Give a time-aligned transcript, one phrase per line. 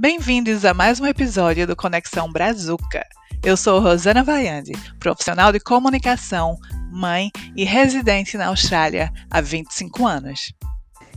[0.00, 3.04] Bem-vindos a mais um episódio do Conexão Brazuca.
[3.44, 6.56] Eu sou Rosana Vaiande, profissional de comunicação,
[6.90, 10.54] mãe e residente na Austrália há 25 anos.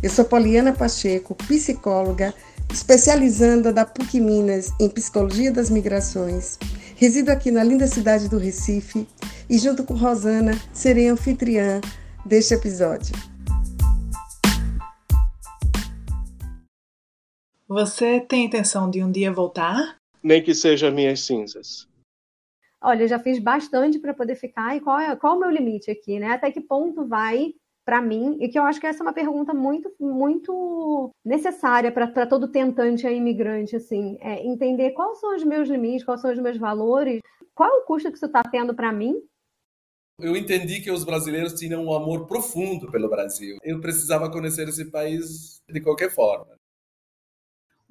[0.04, 2.34] Eu sou Poliana Pacheco, psicóloga,
[2.74, 6.60] especializanda da PUC Minas em Psicologia das Migrações.
[6.98, 9.08] Resido aqui na linda cidade do Recife
[9.50, 11.80] e, junto com Rosana, serei anfitriã
[12.26, 13.16] deste episódio.
[17.68, 19.98] Você tem intenção de um dia voltar?
[20.22, 21.88] Nem que seja minhas cinzas.
[22.82, 24.76] Olha, eu já fiz bastante para poder ficar.
[24.76, 26.28] E qual é, qual é o meu limite aqui, né?
[26.28, 27.54] Até que ponto vai
[27.86, 28.38] para mim?
[28.42, 33.08] E que eu acho que essa é uma pergunta muito, muito necessária para todo tentante
[33.08, 37.22] a imigrante, assim, é entender quais são os meus limites, quais são os meus valores,
[37.56, 39.22] qual é o custo que isso está tendo para mim
[40.20, 43.58] eu entendi que os brasileiros tinham um amor profundo pelo Brasil.
[43.64, 46.56] Eu precisava conhecer esse país de qualquer forma.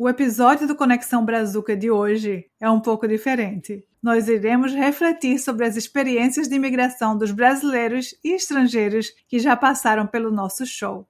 [0.03, 3.86] O episódio do Conexão Brazuca de hoje é um pouco diferente.
[4.03, 10.05] Nós iremos refletir sobre as experiências de imigração dos brasileiros e estrangeiros que já passaram
[10.05, 11.06] pelo nosso show.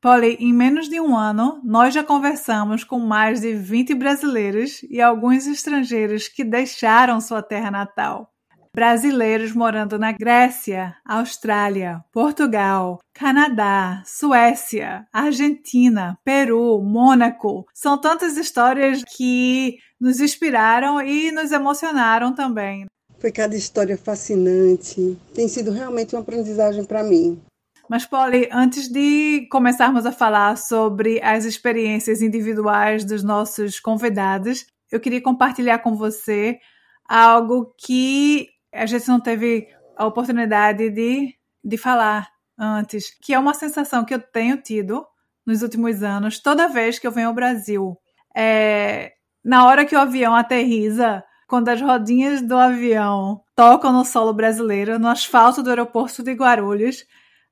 [0.00, 5.00] Polly, em menos de um ano, nós já conversamos com mais de 20 brasileiros e
[5.00, 8.29] alguns estrangeiros que deixaram sua terra natal
[8.74, 17.66] brasileiros morando na Grécia, Austrália, Portugal, Canadá, Suécia, Argentina, Peru, Mônaco.
[17.74, 22.86] São tantas histórias que nos inspiraram e nos emocionaram também.
[23.18, 25.18] Foi cada história fascinante.
[25.34, 27.40] Tem sido realmente uma aprendizagem para mim.
[27.88, 35.00] Mas, Polly, antes de começarmos a falar sobre as experiências individuais dos nossos convidados, eu
[35.00, 36.58] queria compartilhar com você
[37.04, 43.54] algo que a gente não teve a oportunidade de, de falar antes, que é uma
[43.54, 45.06] sensação que eu tenho tido
[45.46, 47.96] nos últimos anos, toda vez que eu venho ao Brasil.
[48.36, 49.12] É,
[49.44, 54.98] na hora que o avião aterriza, quando as rodinhas do avião tocam no solo brasileiro,
[54.98, 57.04] no asfalto do aeroporto de Guarulhos,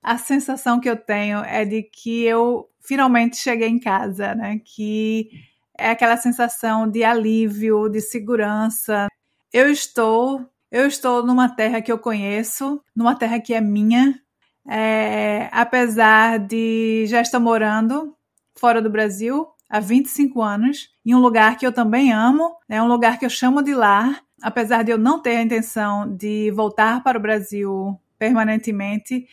[0.03, 4.61] a sensação que eu tenho é de que eu finalmente cheguei em casa, né?
[4.65, 5.29] Que
[5.77, 9.09] é aquela sensação de alívio, de segurança.
[9.53, 14.21] Eu estou eu estou numa terra que eu conheço, numa terra que é minha,
[14.69, 18.15] é, apesar de já estar morando
[18.55, 22.83] fora do Brasil há 25 anos, em um lugar que eu também amo, é né,
[22.83, 26.51] um lugar que eu chamo de lar, apesar de eu não ter a intenção de
[26.53, 29.27] voltar para o Brasil permanentemente,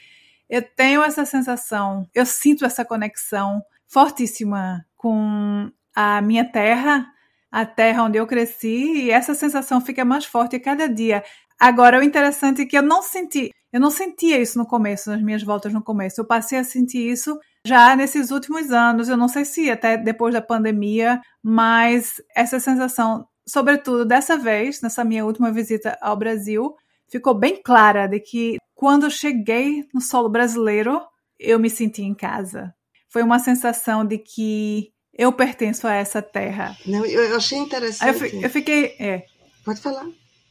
[0.50, 7.07] eu tenho essa sensação, eu sinto essa conexão fortíssima com a minha terra,
[7.55, 11.23] a terra onde eu cresci e essa sensação fica mais forte a cada dia.
[11.57, 15.21] Agora, o interessante é que eu não senti, eu não sentia isso no começo, nas
[15.21, 16.19] minhas voltas no começo.
[16.19, 19.07] Eu passei a sentir isso já nesses últimos anos.
[19.07, 25.05] Eu não sei se até depois da pandemia, mas essa sensação, sobretudo dessa vez, nessa
[25.05, 26.75] minha última visita ao Brasil,
[27.09, 30.99] ficou bem clara de que quando eu cheguei no solo brasileiro,
[31.39, 32.75] eu me senti em casa.
[33.07, 36.77] Foi uma sensação de que eu pertenço a essa terra.
[36.85, 38.33] Não, eu achei interessante.
[38.33, 38.95] Eu, eu, fiquei.
[38.99, 39.25] É.
[39.63, 40.05] Pode falar.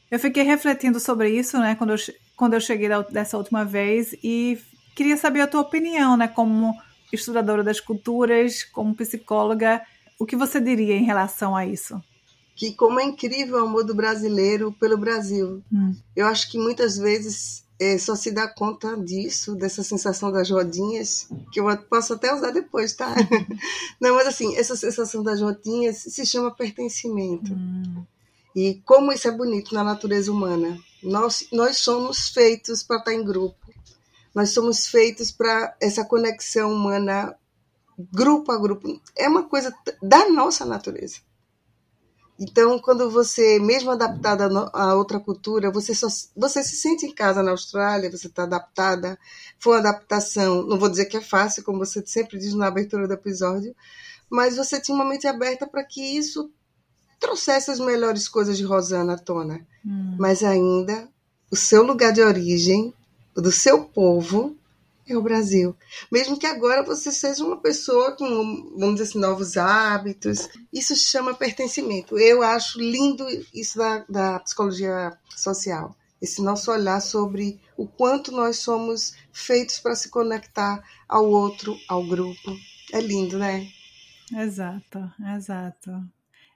[0.09, 1.97] Eu fiquei refletindo sobre isso, né, quando eu,
[2.35, 4.59] quando eu cheguei dessa última vez e
[4.95, 6.75] queria saber a tua opinião, né, como
[7.11, 9.81] estudadora das culturas, como psicóloga,
[10.19, 12.01] o que você diria em relação a isso?
[12.55, 15.61] Que como é incrível o amor do brasileiro pelo Brasil.
[15.71, 15.93] Hum.
[16.15, 21.27] Eu acho que muitas vezes é, só se dá conta disso, dessa sensação das rodinhas,
[21.51, 23.13] que eu posso até usar depois, tá?
[23.99, 27.53] Não, mas assim, essa sensação das rodinhas se chama pertencimento.
[27.53, 28.05] Hum.
[28.55, 30.79] E como isso é bonito na natureza humana.
[31.03, 33.57] Nós, nós somos feitos para estar em grupo.
[34.33, 37.35] Nós somos feitos para essa conexão humana,
[38.11, 39.01] grupo a grupo.
[39.17, 41.17] É uma coisa da nossa natureza.
[42.37, 47.41] Então, quando você, mesmo adaptada a outra cultura, você, só, você se sente em casa
[47.41, 49.17] na Austrália, você está adaptada.
[49.57, 53.07] Foi uma adaptação, não vou dizer que é fácil, como você sempre diz na abertura
[53.07, 53.73] do episódio,
[54.29, 56.51] mas você tinha uma mente aberta para que isso
[57.19, 59.65] trouxesse as melhores coisas de Rosana à tona.
[59.85, 60.17] Hum.
[60.19, 61.07] Mas ainda,
[61.49, 62.93] o seu lugar de origem,
[63.33, 64.55] do seu povo,
[65.07, 65.75] é o Brasil.
[66.11, 68.25] Mesmo que agora você seja uma pessoa com,
[68.77, 72.17] vamos dizer assim, novos hábitos, isso chama pertencimento.
[72.17, 75.95] Eu acho lindo isso da, da psicologia social.
[76.21, 82.03] Esse nosso olhar sobre o quanto nós somos feitos para se conectar ao outro, ao
[82.05, 82.57] grupo.
[82.91, 83.67] É lindo, né?
[84.33, 85.91] Exato, exato.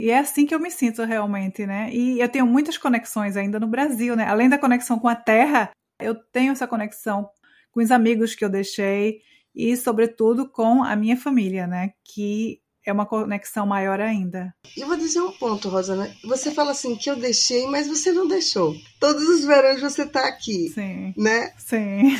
[0.02, 1.94] E é assim que eu me sinto realmente, né?
[1.94, 4.26] E eu tenho muitas conexões ainda no Brasil, né?
[4.26, 7.30] Além da conexão com a terra, eu tenho essa conexão
[7.80, 9.22] com os amigos que eu deixei
[9.56, 11.92] e, sobretudo, com a minha família, né?
[12.04, 14.54] Que é uma conexão maior ainda.
[14.76, 16.14] E vou dizer um ponto, Rosana.
[16.26, 18.76] Você fala assim que eu deixei, mas você não deixou.
[19.00, 20.70] Todos os verões você está aqui.
[20.70, 21.14] Sim.
[21.16, 21.54] Né?
[21.58, 22.18] Sim.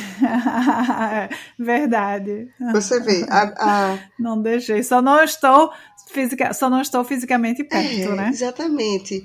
[1.58, 2.48] Verdade.
[2.72, 3.26] Você vê.
[3.28, 3.98] A, a...
[4.18, 4.82] Não deixei.
[4.82, 5.72] Só não estou
[6.10, 8.28] física, só não estou fisicamente perto, é, né?
[8.30, 9.24] Exatamente.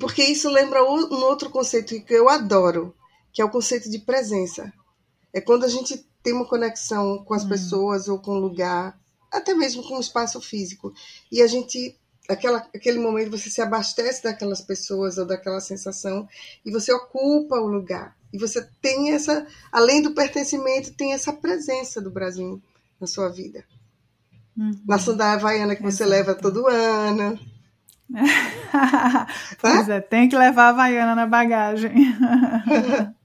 [0.00, 2.94] Porque isso lembra um outro conceito que eu adoro,
[3.32, 4.72] que é o conceito de presença.
[5.38, 7.48] É quando a gente tem uma conexão com as hum.
[7.48, 8.98] pessoas ou com o lugar
[9.30, 10.92] até mesmo com o espaço físico.
[11.30, 11.96] E a gente,
[12.28, 16.28] aquela, aquele momento, você se abastece daquelas pessoas ou daquela sensação
[16.64, 18.16] e você ocupa o lugar.
[18.32, 22.60] E você tem essa, além do pertencimento, tem essa presença do Brasil
[23.00, 23.64] na sua vida.
[24.56, 24.72] Uhum.
[24.86, 27.38] Na sandália havaiana que você leva todo ano.
[29.60, 31.92] pois é, tem que levar a havaiana na bagagem.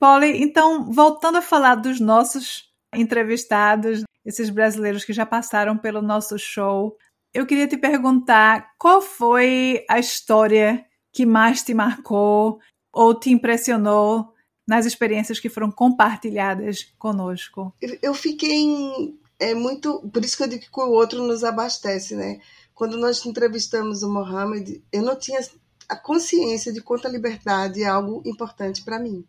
[0.00, 6.38] Polly, então, voltando a falar dos nossos entrevistados, esses brasileiros que já passaram pelo nosso
[6.38, 6.96] show.
[7.34, 12.58] Eu queria te perguntar qual foi a história que mais te marcou
[12.92, 14.32] ou te impressionou
[14.66, 17.72] nas experiências que foram compartilhadas conosco?
[18.02, 22.40] Eu fiquei é muito, por isso que eu digo que o outro nos abastece, né?
[22.74, 25.40] Quando nós entrevistamos o Mohamed, eu não tinha
[25.88, 29.24] a consciência de quanto a liberdade é algo importante para mim.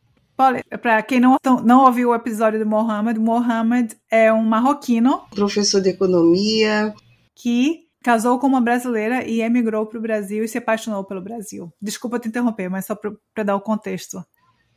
[0.81, 5.21] Para quem não, não ouviu o episódio do Mohamed, Mohamed é um marroquino.
[5.29, 6.93] Professor de economia.
[7.35, 11.71] Que casou com uma brasileira e emigrou para o Brasil e se apaixonou pelo Brasil.
[11.81, 14.23] Desculpa te interromper, mas só para dar o contexto.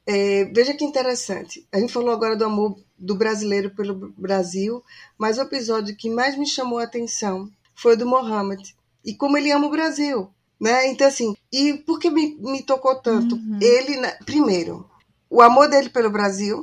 [0.07, 1.67] É, veja que interessante.
[1.73, 4.83] A gente falou agora do amor do brasileiro pelo Brasil,
[5.19, 8.75] mas o episódio que mais me chamou a atenção foi o do Mohamed.
[9.05, 10.31] E como ele ama o Brasil.
[10.61, 10.89] Né?
[10.89, 13.35] Então, assim, e por que me, me tocou tanto?
[13.35, 13.59] Uhum.
[13.61, 14.89] Ele, primeiro,
[15.35, 16.63] o amor dele pelo Brasil,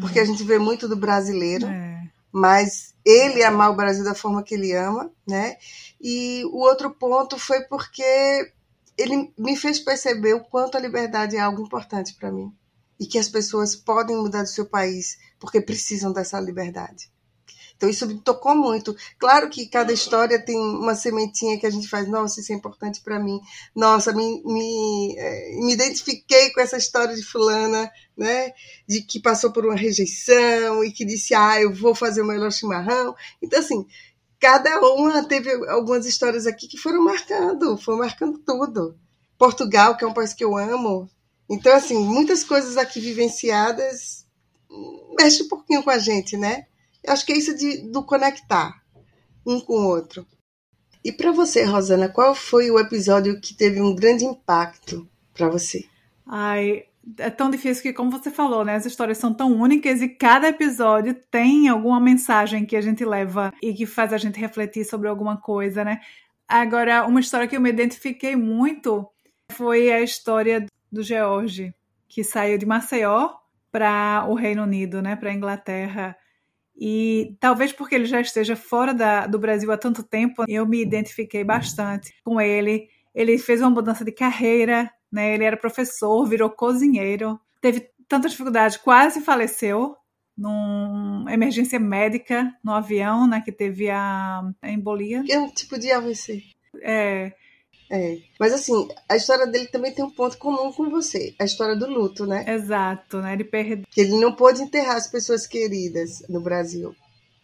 [0.00, 2.10] porque a gente vê muito do brasileiro, é.
[2.32, 5.56] mas ele amar o Brasil da forma que ele ama, né?
[6.00, 8.52] E o outro ponto foi porque
[8.98, 12.52] ele me fez perceber o quanto a liberdade é algo importante para mim
[12.98, 17.08] e que as pessoas podem mudar do seu país porque precisam dessa liberdade.
[17.80, 18.94] Então isso me tocou muito.
[19.18, 23.00] Claro que cada história tem uma sementinha que a gente faz, nossa, isso é importante
[23.00, 23.40] para mim.
[23.74, 28.52] Nossa, me, me, é, me identifiquei com essa história de fulana, né?
[28.86, 32.52] De que passou por uma rejeição e que disse, ah, eu vou fazer o melhor
[32.52, 33.16] chimarrão.
[33.40, 33.86] Então, assim,
[34.38, 38.94] cada uma teve algumas histórias aqui que foram marcando, foram marcando tudo.
[39.38, 41.08] Portugal, que é um país que eu amo.
[41.48, 44.26] Então, assim, muitas coisas aqui vivenciadas
[45.18, 46.66] mexe um pouquinho com a gente, né?
[47.06, 48.80] Acho que é isso de, do conectar
[49.46, 50.26] um com o outro.
[51.04, 55.84] E para você, Rosana, qual foi o episódio que teve um grande impacto para você?
[56.26, 56.84] Ai,
[57.18, 58.74] é tão difícil que, como você falou, né?
[58.74, 63.52] As histórias são tão únicas e cada episódio tem alguma mensagem que a gente leva
[63.62, 66.00] e que faz a gente refletir sobre alguma coisa, né?
[66.46, 69.08] Agora, uma história que eu me identifiquei muito
[69.52, 71.74] foi a história do George,
[72.08, 73.30] que saiu de Maceió
[73.72, 75.16] para o Reino Unido, né?
[75.16, 76.16] Para a Inglaterra
[76.80, 80.80] e talvez porque ele já esteja fora da, do Brasil há tanto tempo, eu me
[80.80, 82.88] identifiquei bastante com ele.
[83.14, 85.34] Ele fez uma mudança de carreira, né?
[85.34, 89.94] Ele era professor, virou cozinheiro, teve tanta dificuldade, quase faleceu
[90.34, 93.42] numa emergência médica no avião, né?
[93.44, 95.22] Que teve a, a embolia.
[95.22, 96.42] Que é um tipo de AVC.
[96.82, 97.32] É.
[97.90, 98.18] É.
[98.38, 101.90] Mas assim, a história dele também tem um ponto comum com você, a história do
[101.90, 102.44] luto, né?
[102.46, 103.32] Exato, né?
[103.32, 103.84] Ele perdeu.
[103.90, 106.94] Que ele não pôde enterrar as pessoas queridas no Brasil.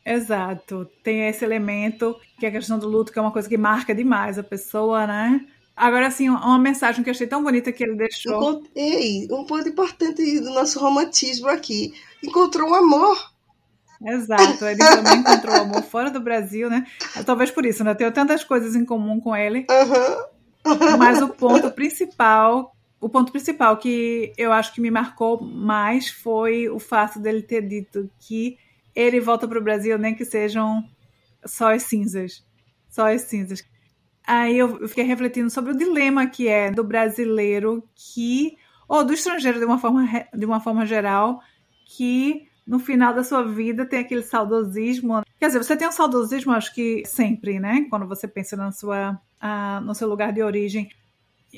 [0.04, 0.88] Exato.
[1.02, 3.92] Tem esse elemento que é a questão do luto, que é uma coisa que marca
[3.92, 5.44] demais a pessoa, né?
[5.76, 8.62] Agora, assim, uma mensagem que eu achei tão bonita que ele deixou.
[8.74, 11.92] Ei, um ponto importante do nosso romantismo aqui.
[12.22, 13.34] Encontrou um amor.
[14.04, 16.86] Exato, ele também encontrou amor fora do Brasil, né?
[17.24, 17.90] Talvez por isso, né?
[17.90, 19.66] Eu tenho tantas coisas em comum com ele.
[19.68, 20.35] Uhum.
[20.98, 26.68] Mas o ponto principal, o ponto principal que eu acho que me marcou mais foi
[26.68, 28.58] o fato dele ter dito que
[28.94, 30.82] ele volta para o Brasil nem que sejam
[31.44, 32.44] só as cinzas,
[32.88, 33.64] só as cinzas.
[34.26, 38.56] Aí eu fiquei refletindo sobre o dilema que é do brasileiro que
[38.88, 40.04] ou do estrangeiro de uma forma
[40.34, 41.40] de uma forma geral
[41.84, 45.22] que no final da sua vida tem aquele saudosismo.
[45.38, 47.86] Quer dizer, você tem um saudosismo, acho que sempre, né?
[47.88, 49.20] Quando você pensa na sua
[49.82, 50.88] no seu lugar de origem,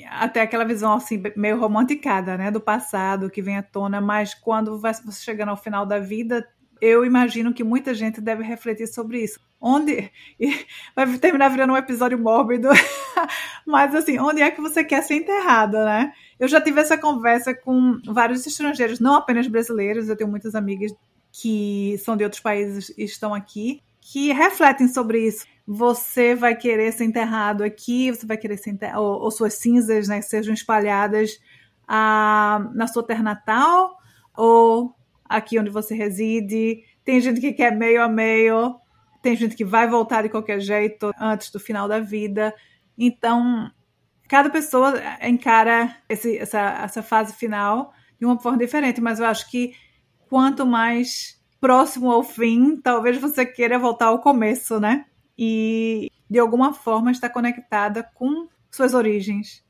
[0.09, 4.79] até aquela visão assim meio romanticada, né, do passado que vem à tona, mas quando
[4.79, 6.47] você chegando ao final da vida,
[6.81, 9.39] eu imagino que muita gente deve refletir sobre isso.
[9.59, 10.09] Onde
[10.95, 12.69] vai terminar virando um episódio mórbido,
[13.67, 16.13] mas assim, onde é que você quer ser enterrada, né?
[16.39, 20.93] Eu já tive essa conversa com vários estrangeiros, não apenas brasileiros, eu tenho muitas amigas
[21.31, 25.45] que são de outros países e estão aqui, que refletem sobre isso.
[25.67, 30.07] Você vai querer ser enterrado aqui, você vai querer ser enterrado, ou, ou suas cinzas,
[30.07, 31.39] né, sejam espalhadas
[31.87, 33.97] na sua terra natal
[34.35, 36.83] ou aqui onde você reside.
[37.03, 38.75] Tem gente que quer meio a meio,
[39.21, 42.53] tem gente que vai voltar de qualquer jeito antes do final da vida.
[42.97, 43.71] Então,
[44.27, 49.49] cada pessoa encara esse, essa, essa fase final de uma forma diferente, mas eu acho
[49.49, 49.73] que
[50.27, 55.05] quanto mais próximo ao fim, talvez você queira voltar ao começo, né?
[55.37, 59.63] E de alguma forma estar conectada com suas origens.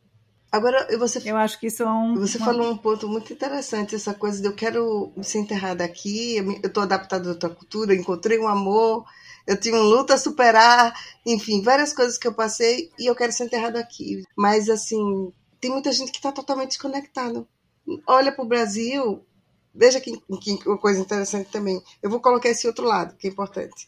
[0.51, 2.15] Agora, você, eu acho que isso é um.
[2.15, 2.45] Você uma...
[2.45, 6.81] falou um ponto muito interessante, essa coisa de eu quero ser enterrada aqui, eu estou
[6.81, 9.05] adaptada à outra cultura, encontrei um amor,
[9.45, 10.93] eu tinha um luta a superar,
[11.23, 14.23] enfim, várias coisas que eu passei e eu quero ser enterrada aqui.
[14.35, 15.31] Mas, assim,
[15.61, 17.45] tem muita gente que está totalmente desconectada.
[18.07, 19.23] Olha para o Brasil,
[19.73, 20.11] veja que,
[20.41, 21.81] que coisa interessante também.
[22.01, 23.87] Eu vou colocar esse outro lado, que é importante.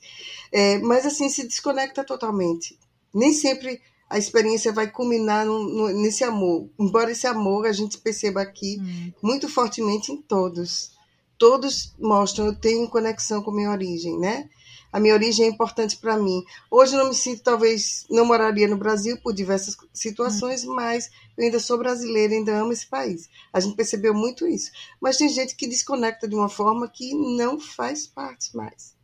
[0.51, 2.77] É, mas, assim, se desconecta totalmente.
[3.13, 6.69] Nem sempre a experiência vai culminar no, no, nesse amor.
[6.77, 9.11] Embora esse amor a gente perceba aqui hum.
[9.23, 10.91] muito fortemente em todos.
[11.37, 14.49] Todos mostram, eu tenho conexão com minha origem, né?
[14.91, 16.43] A minha origem é importante para mim.
[16.69, 20.75] Hoje eu não me sinto, talvez, não moraria no Brasil por diversas situações, hum.
[20.75, 23.29] mas eu ainda sou brasileira, ainda amo esse país.
[23.53, 24.71] A gente percebeu muito isso.
[24.99, 28.95] Mas tem gente que desconecta de uma forma que não faz parte mais.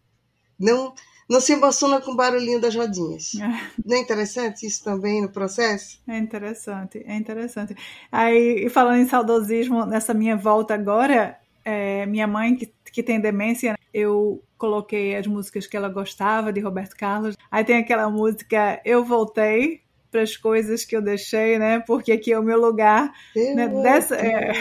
[0.60, 0.94] Não,
[1.30, 3.36] não se emociona com o barulhinho das rodinhas.
[3.36, 3.48] É.
[3.86, 6.02] Não é interessante isso também no processo?
[6.08, 7.76] É interessante, é interessante.
[8.12, 13.78] Aí, falando em saudosismo, nessa minha volta agora, é, minha mãe, que, que tem demência,
[13.94, 17.36] eu coloquei as músicas que ela gostava de Roberto Carlos.
[17.52, 21.80] Aí tem aquela música Eu Voltei, para as coisas que eu deixei, né?
[21.80, 23.12] Porque aqui é o meu lugar.
[23.36, 23.68] Né?
[23.68, 24.54] Dessa, é...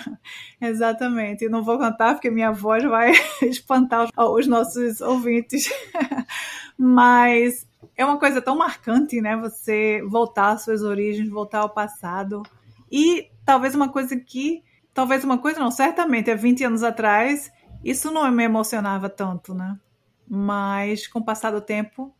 [0.60, 1.48] Exatamente.
[1.48, 3.12] não vou cantar porque minha voz vai
[3.42, 5.70] espantar os nossos ouvintes.
[6.78, 7.66] Mas
[7.96, 9.36] é uma coisa tão marcante, né?
[9.36, 12.42] Você voltar às suas origens, voltar ao passado.
[12.90, 14.62] E talvez uma coisa que.
[14.94, 17.52] Talvez uma coisa, não, certamente, há 20 anos atrás,
[17.84, 19.78] isso não me emocionava tanto, né?
[20.28, 22.12] Mas com o passar do tempo,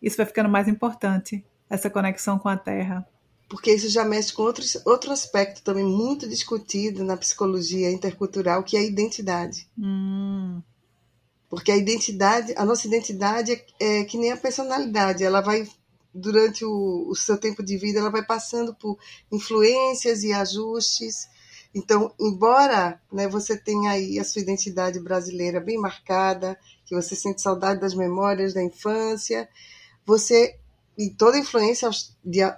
[0.00, 3.06] isso vai ficando mais importante essa conexão com a Terra.
[3.48, 8.76] Porque isso já mexe com outro, outro aspecto também muito discutido na psicologia intercultural, que
[8.76, 9.68] é a identidade.
[9.78, 10.62] Hum.
[11.48, 15.68] Porque a identidade, a nossa identidade é, é que nem a personalidade, ela vai
[16.12, 18.98] durante o, o, seu tempo de vida, ela vai passando por
[19.30, 21.28] influências e ajustes.
[21.74, 27.42] Então, embora né, você tenha aí a sua identidade brasileira bem marcada, que você sente
[27.42, 29.48] saudade das memórias da infância,
[30.06, 30.56] você
[30.96, 31.90] e toda a influência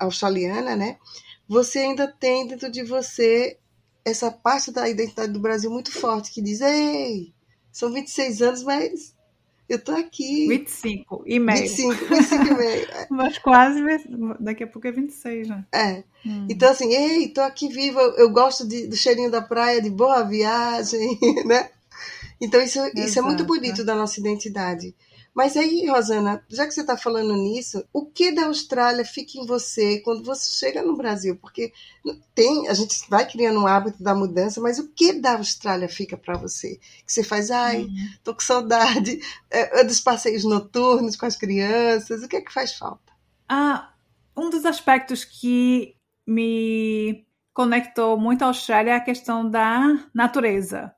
[0.00, 0.98] australiana, né?
[1.48, 3.58] Você ainda tem dentro de você
[4.04, 7.32] essa parte da identidade do Brasil muito forte que diz: "Ei,
[7.72, 9.15] são 26 anos, mas
[9.68, 10.46] eu tô aqui".
[10.48, 11.60] 25 e meio.
[11.62, 12.86] 25, 25 e meio.
[13.10, 13.82] mas quase
[14.40, 15.64] daqui a pouco é 26, né?
[15.72, 16.04] É.
[16.24, 16.46] Hum.
[16.48, 20.22] Então assim, ei, tô aqui viva, eu gosto de, do cheirinho da praia, de boa
[20.22, 21.70] viagem, né?
[22.40, 24.94] Então isso, isso é muito bonito da nossa identidade.
[25.36, 29.44] Mas aí, Rosana, já que você está falando nisso, o que da Austrália fica em
[29.44, 31.36] você quando você chega no Brasil?
[31.36, 31.74] Porque
[32.34, 36.16] tem, a gente vai criando um hábito da mudança, mas o que da Austrália fica
[36.16, 36.80] para você?
[37.04, 38.08] Que você faz, ai, uhum.
[38.24, 42.50] tô com saudade é, é, dos passeios noturnos com as crianças, o que é que
[42.50, 43.12] faz falta?
[43.46, 43.92] Ah,
[44.34, 45.94] um dos aspectos que
[46.26, 50.94] me conectou muito à Austrália é a questão da natureza.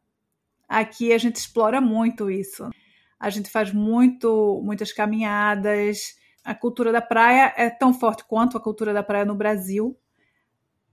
[0.68, 2.70] Aqui a gente explora muito isso
[3.18, 6.16] a gente faz muito, muitas caminhadas.
[6.44, 9.98] A cultura da praia é tão forte quanto a cultura da praia no Brasil,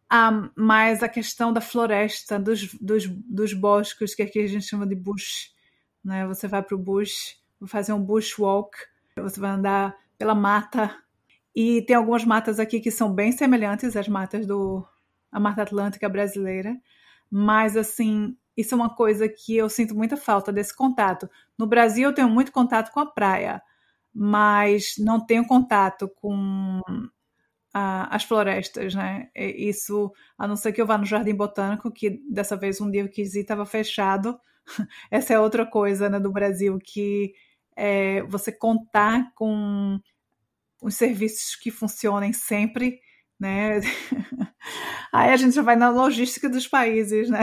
[0.09, 4.85] ah, mas a questão da floresta, dos, dos, dos bosques, que aqui a gente chama
[4.85, 5.51] de bush,
[6.03, 6.27] né?
[6.27, 8.77] Você vai para o bush, fazer um bushwalk,
[9.17, 10.95] você vai andar pela mata,
[11.55, 14.85] e tem algumas matas aqui que são bem semelhantes às matas do
[15.31, 16.77] a Mata Atlântica brasileira,
[17.29, 21.29] mas assim, isso é uma coisa que eu sinto muita falta desse contato.
[21.57, 23.61] No Brasil, eu tenho muito contato com a praia,
[24.13, 26.81] mas não tenho contato com
[27.73, 29.29] as florestas, né?
[29.35, 33.01] Isso, a não ser que eu vá no Jardim Botânico, que dessa vez um dia
[33.01, 34.39] eu quis ir estava fechado.
[35.11, 37.33] Essa é outra coisa né, do Brasil, que
[37.75, 39.99] é você contar com
[40.81, 43.01] os serviços que funcionem sempre
[43.39, 43.79] né?
[45.11, 47.41] Aí a gente já vai na logística dos países, né?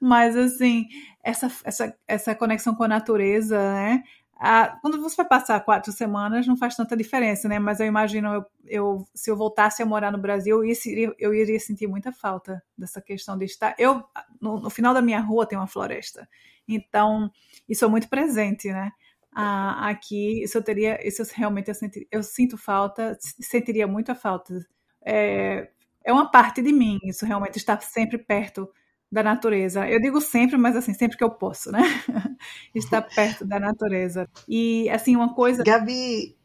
[0.00, 0.86] Mas assim,
[1.22, 4.02] essa, essa, essa conexão com a natureza, né?
[4.36, 7.58] Ah, quando você vai passar quatro semanas, não faz tanta diferença, né?
[7.58, 11.32] Mas eu imagino, eu, eu, se eu voltasse a morar no Brasil, eu iria, eu
[11.32, 13.74] iria sentir muita falta dessa questão de estar.
[13.78, 14.04] Eu,
[14.40, 16.28] no, no, final da minha rua, tem uma floresta.
[16.68, 17.30] Então,
[17.68, 18.90] isso é muito presente, né?
[19.34, 24.14] ah, aqui, isso eu teria, isso eu realmente eu, senti, eu sinto falta, sentiria muita
[24.14, 24.64] falta.
[25.04, 25.68] É,
[26.04, 28.68] é uma parte de mim, isso realmente estar sempre perto
[29.10, 29.88] da natureza.
[29.88, 31.80] Eu digo sempre, mas assim, sempre que eu posso, né?
[32.74, 34.28] estar perto da natureza.
[34.48, 35.62] E assim, uma coisa.
[35.62, 36.36] Gabi,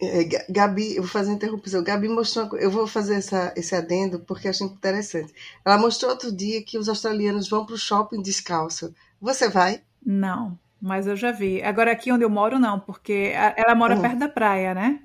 [0.00, 1.82] é, Gabi, eu vou fazer uma interrupção.
[1.82, 5.34] Gabi mostrou, eu vou fazer essa, esse adendo porque achei interessante.
[5.64, 8.94] Ela mostrou outro dia que os australianos vão para o shopping descalço.
[9.20, 9.82] Você vai?
[10.04, 11.60] Não, mas eu já vi.
[11.62, 14.02] Agora aqui onde eu moro não, porque ela mora uhum.
[14.02, 15.00] perto da praia, né?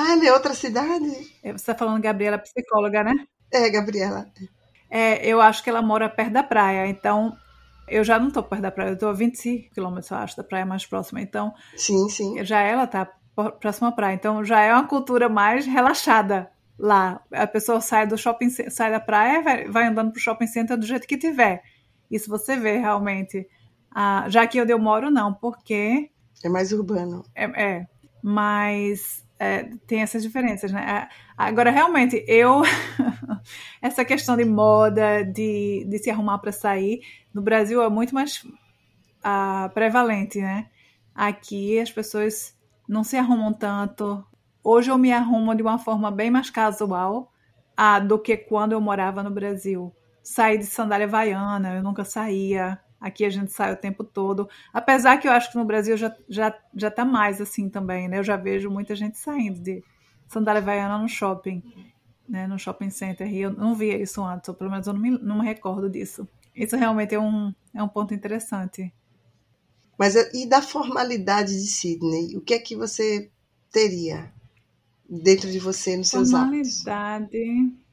[0.00, 1.10] Ah, é outra cidade?
[1.42, 3.26] É, você está falando Gabriela, psicóloga, né?
[3.50, 4.30] É, Gabriela.
[4.88, 7.36] É, eu acho que ela mora perto da praia, então
[7.88, 10.64] eu já não estou perto da praia, eu estou a 25 quilômetros, acho, da praia
[10.64, 11.20] mais próxima.
[11.20, 12.44] Então, sim, sim.
[12.44, 13.06] Já ela está
[13.60, 17.20] próxima à praia, então já é uma cultura mais relaxada lá.
[17.32, 20.86] A pessoa sai do shopping, sai da praia, vai, vai andando pro shopping center do
[20.86, 21.60] jeito que tiver.
[22.08, 23.48] Isso você vê realmente.
[23.90, 26.08] Ah, já que onde eu moro, não, porque.
[26.44, 27.24] É mais urbano.
[27.34, 27.44] É,
[27.80, 27.86] é
[28.22, 31.08] mas é, tem essas diferenças, né?
[31.36, 32.62] Agora, realmente, eu.
[33.80, 37.00] essa questão de moda, de, de se arrumar para sair,
[37.32, 40.68] no Brasil é muito mais uh, prevalente, né?
[41.14, 42.56] Aqui as pessoas
[42.88, 44.24] não se arrumam tanto.
[44.62, 47.32] Hoje eu me arrumo de uma forma bem mais casual
[47.78, 49.94] uh, do que quando eu morava no Brasil.
[50.22, 52.78] Saí de sandália havaiana, eu nunca saía.
[53.00, 54.48] Aqui a gente sai o tempo todo.
[54.72, 58.18] Apesar que eu acho que no Brasil já, já, já tá mais assim também, né?
[58.18, 59.82] Eu já vejo muita gente saindo de
[60.26, 61.62] sandália havaiana no shopping,
[62.28, 62.46] né?
[62.46, 63.32] No shopping center.
[63.32, 65.88] E eu não via isso antes, ou pelo menos eu não me, não me recordo
[65.88, 66.26] disso.
[66.54, 68.92] Isso realmente é um, é um ponto interessante.
[69.96, 72.36] Mas e da formalidade de Sydney?
[72.36, 73.30] O que é que você
[73.70, 74.32] teria
[75.08, 76.58] dentro de você nos seus formalidade.
[76.58, 76.82] hábitos?
[76.82, 77.87] Formalidade.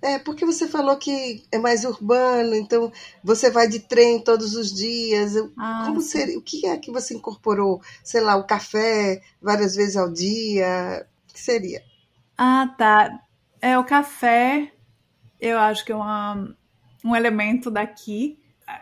[0.00, 4.72] É, porque você falou que é mais urbano, então você vai de trem todos os
[4.72, 5.32] dias.
[5.56, 7.82] Ah, Como seria, o que é que você incorporou?
[8.04, 11.06] Sei lá, o café várias vezes ao dia?
[11.28, 11.82] O que seria?
[12.36, 13.20] Ah, tá.
[13.60, 14.72] É, o café,
[15.40, 16.56] eu acho que é uma,
[17.04, 18.38] um elemento daqui.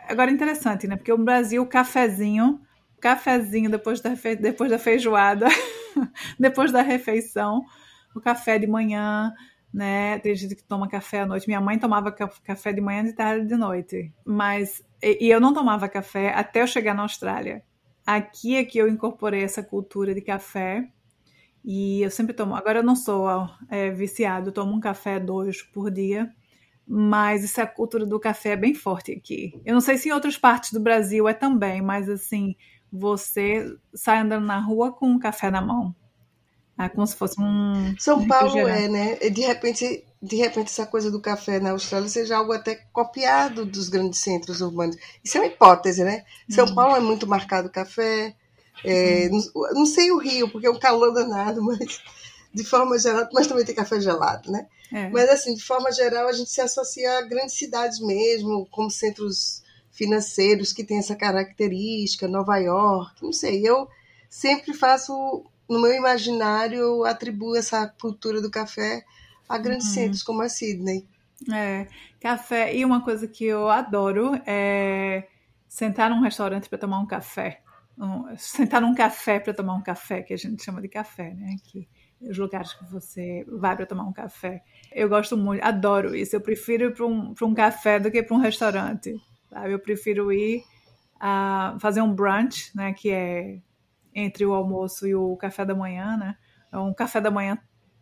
[0.09, 0.97] Agora, interessante, né?
[0.97, 2.61] Porque o Brasil, o cafezinho,
[3.01, 5.49] cafezinho depois da, depois da feijoada,
[6.39, 7.65] depois da refeição,
[8.15, 9.33] o café de manhã,
[9.77, 10.19] né?
[10.25, 11.47] Gente que toma café à noite.
[11.47, 14.11] Minha mãe tomava café de manhã, de tarde e de noite.
[14.25, 17.63] Mas e, eu não tomava café até eu chegar na Austrália.
[18.07, 20.89] Aqui é que eu incorporei essa cultura de café.
[21.63, 22.55] E eu sempre tomo.
[22.55, 23.29] Agora eu não sou
[23.69, 26.33] é, viciado, tomo um café dois por dia.
[26.89, 29.61] Mas essa cultura do café é bem forte aqui.
[29.63, 32.57] Eu não sei se em outras partes do Brasil é também, mas assim,
[32.91, 35.95] você sai andando na rua com um café na mão.
[36.79, 37.95] É como se fosse um.
[37.99, 39.17] São Paulo é, né?
[39.31, 43.89] De repente, de repente, essa coisa do café na Austrália seja algo até copiado dos
[43.89, 44.97] grandes centros urbanos.
[45.25, 46.25] Isso é uma hipótese, né?
[46.51, 46.75] São hum.
[46.75, 48.35] Paulo é muito marcado café.
[48.85, 49.43] É, hum.
[49.55, 52.03] não, não, sei o Rio, porque é um calor danado, mas
[52.53, 54.67] de forma geral, mas também tem café gelado, né?
[54.93, 55.09] É.
[55.09, 59.63] Mas assim, de forma geral, a gente se associa a grandes cidades mesmo, como centros
[59.91, 63.67] financeiros que têm essa característica, Nova York, não sei.
[63.67, 63.89] Eu
[64.29, 69.05] sempre faço no meu imaginário, eu atribuo essa cultura do café
[69.49, 69.95] a grandes uhum.
[69.95, 71.07] centros como a Sydney.
[71.53, 71.87] É,
[72.21, 72.75] café.
[72.75, 75.29] E uma coisa que eu adoro é
[75.69, 77.61] sentar num restaurante para tomar um café.
[77.99, 81.57] Um, sentar num café para tomar um café, que a gente chama de café, né?
[81.65, 81.89] Que,
[82.21, 84.63] os lugares que você vai para tomar um café.
[84.91, 86.35] Eu gosto muito, adoro isso.
[86.35, 89.15] Eu prefiro ir para um, um café do que para um restaurante.
[89.51, 89.73] Sabe?
[89.73, 90.65] Eu prefiro ir
[91.21, 92.93] a fazer um brunch, né?
[92.95, 93.59] Que é
[94.17, 96.37] entre o almoço e o café da manhã, né?
[96.73, 97.59] É um café da manhã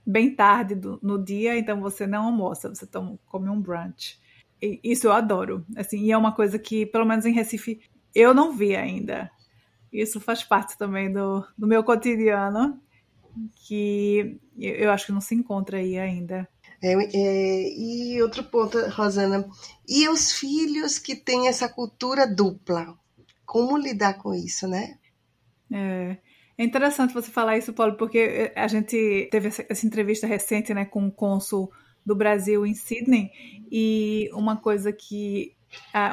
[0.07, 4.21] bem tarde do, no dia, então você não almoça, você toma, come um brunch.
[4.63, 7.81] E isso eu adoro, assim, e é uma coisa que, pelo menos em Recife,
[8.15, 9.29] eu não vi ainda.
[9.93, 12.81] Isso faz parte também do, do meu cotidiano,
[13.67, 16.49] que eu acho que não se encontra aí ainda.
[16.81, 19.49] É, é, e outro ponto, Rosana,
[19.89, 22.97] e os filhos que têm essa cultura dupla?
[23.45, 24.99] Como lidar com isso, né?
[25.73, 26.17] É.
[26.57, 31.05] É interessante você falar isso, Paulo, porque a gente teve essa entrevista recente né, com
[31.07, 31.73] o cônsul
[32.07, 33.31] do Brasil em Sydney,
[33.71, 35.57] e uma coisa que.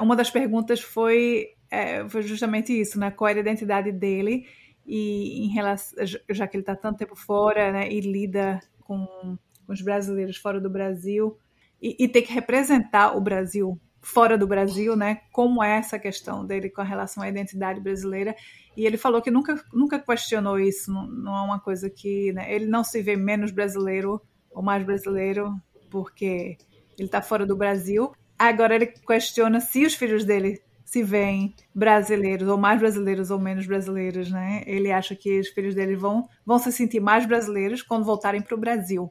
[0.01, 3.11] Uma das perguntas foi, é, foi justamente isso, né?
[3.11, 4.47] Qual era a identidade dele,
[4.85, 9.71] e em relação, já que ele está tanto tempo fora né, e lida com, com,
[9.71, 11.37] os brasileiros fora do Brasil,
[11.79, 15.21] e, e ter que representar o Brasil fora do Brasil, né?
[15.31, 18.35] Como é essa questão dele com relação à identidade brasileira?
[18.75, 22.33] E ele falou que nunca, nunca questionou isso, não, não é uma coisa que.
[22.33, 22.53] Né?
[22.53, 25.53] Ele não se vê menos brasileiro ou mais brasileiro
[25.89, 26.57] porque
[26.97, 28.11] ele está fora do Brasil.
[28.37, 33.65] Agora ele questiona se os filhos dele se veem brasileiros, ou mais brasileiros ou menos
[33.65, 34.61] brasileiros, né?
[34.65, 38.55] Ele acha que os filhos dele vão, vão se sentir mais brasileiros quando voltarem para
[38.55, 39.09] o Brasil.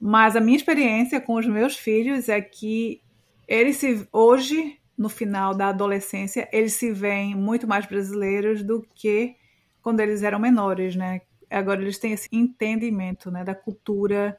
[0.00, 3.02] Mas a minha experiência com os meus filhos é que
[3.46, 9.36] eles se, hoje, no final da adolescência, eles se veem muito mais brasileiros do que
[9.80, 11.20] quando eles eram menores, né?
[11.50, 14.38] Agora eles têm esse entendimento, né, da cultura,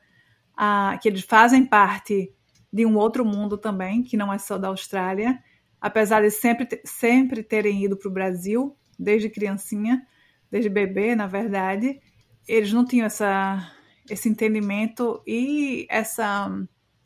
[0.55, 2.33] a, que eles fazem parte
[2.71, 5.39] de um outro mundo também, que não é só da Austrália
[5.83, 10.01] apesar de sempre, sempre terem ido para o Brasil, desde criancinha,
[10.49, 11.99] desde bebê, na verdade,
[12.47, 13.69] eles não tinham essa,
[14.09, 16.49] esse entendimento e essa,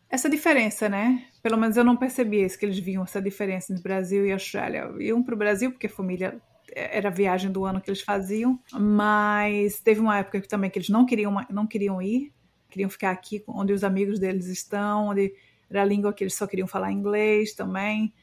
[0.07, 1.26] essa diferença, né?
[1.41, 4.91] Pelo menos eu não percebia isso, que eles viam essa diferença entre Brasil e Austrália.
[5.00, 6.41] Iam para o Brasil porque a família
[6.73, 10.89] era a viagem do ano que eles faziam, mas teve uma época também que eles
[10.89, 12.34] não queriam, não queriam ir,
[12.69, 15.34] queriam ficar aqui onde os amigos deles estão, onde
[15.69, 18.13] era a língua que eles só queriam falar inglês também.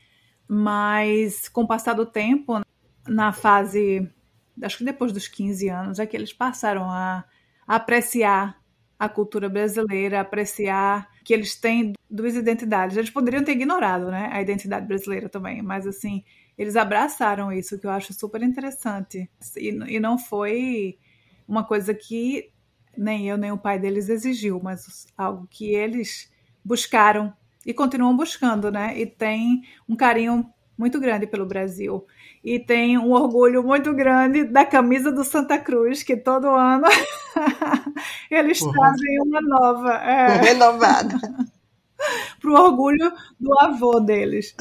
[0.46, 2.61] Mas com o passar do tempo,
[3.09, 4.09] na fase,
[4.62, 7.24] acho que depois dos 15 anos, é que eles passaram a,
[7.66, 8.61] a apreciar
[8.98, 12.96] a cultura brasileira, apreciar que eles têm duas identidades.
[12.96, 16.22] Eles poderiam ter ignorado, né, a identidade brasileira também, mas assim,
[16.56, 19.28] eles abraçaram isso, que eu acho super interessante.
[19.56, 20.98] E, e não foi
[21.48, 22.50] uma coisa que
[22.96, 26.30] nem eu nem o pai deles exigiu, mas algo que eles
[26.64, 27.32] buscaram
[27.66, 28.96] e continuam buscando, né?
[28.98, 32.06] E tem um carinho muito grande pelo Brasil.
[32.42, 36.87] E tem um orgulho muito grande da camisa do Santa Cruz, que todo ano
[38.30, 38.72] eles uhum.
[38.72, 39.92] trazem uma nova.
[39.94, 40.37] É.
[40.52, 41.18] Renovada.
[42.40, 44.54] Para o orgulho do avô deles.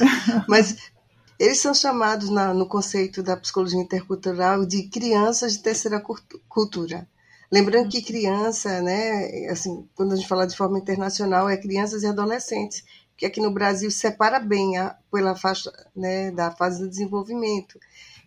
[0.48, 0.90] Mas
[1.38, 6.02] eles são chamados na, no conceito da psicologia intercultural de crianças de terceira
[6.48, 7.06] cultura.
[7.52, 12.06] Lembrando que criança, né, assim, quando a gente fala de forma internacional, é crianças e
[12.06, 12.84] adolescentes,
[13.16, 17.78] que aqui no Brasil separa bem a, pela faixa né, da fase do desenvolvimento.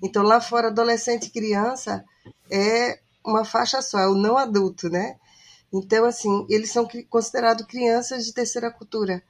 [0.01, 2.05] Então, lá fora, adolescente e criança
[2.49, 5.17] é uma faixa só, é o não adulto, né?
[5.73, 9.21] Então, assim, eles são considerados crianças de terceira cultura.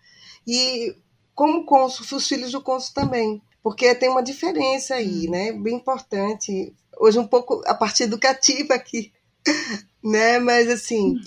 [0.45, 0.95] E
[1.33, 5.51] como cônsul, os filhos do cônsul também, porque tem uma diferença aí, né?
[5.51, 6.73] Bem importante.
[6.99, 9.11] Hoje um pouco a parte educativa aqui,
[10.03, 10.39] né?
[10.39, 11.19] Mas assim,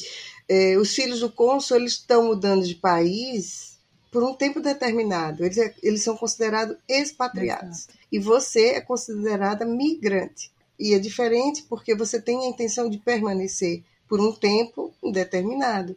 [0.48, 3.69] é, os filhos do cônsul eles estão mudando de país
[4.10, 5.44] por um tempo determinado.
[5.44, 7.88] Eles, é, eles são considerados expatriados.
[7.88, 7.98] Exato.
[8.10, 10.50] E você é considerada migrante.
[10.78, 15.96] E é diferente porque você tem a intenção de permanecer por um tempo indeterminado.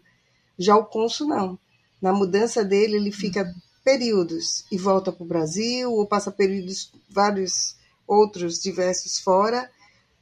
[0.57, 1.57] Já o cônsul não.
[2.01, 3.53] Na mudança dele, ele fica uhum.
[3.83, 9.69] períodos e volta para o Brasil, ou passa períodos vários outros diversos fora,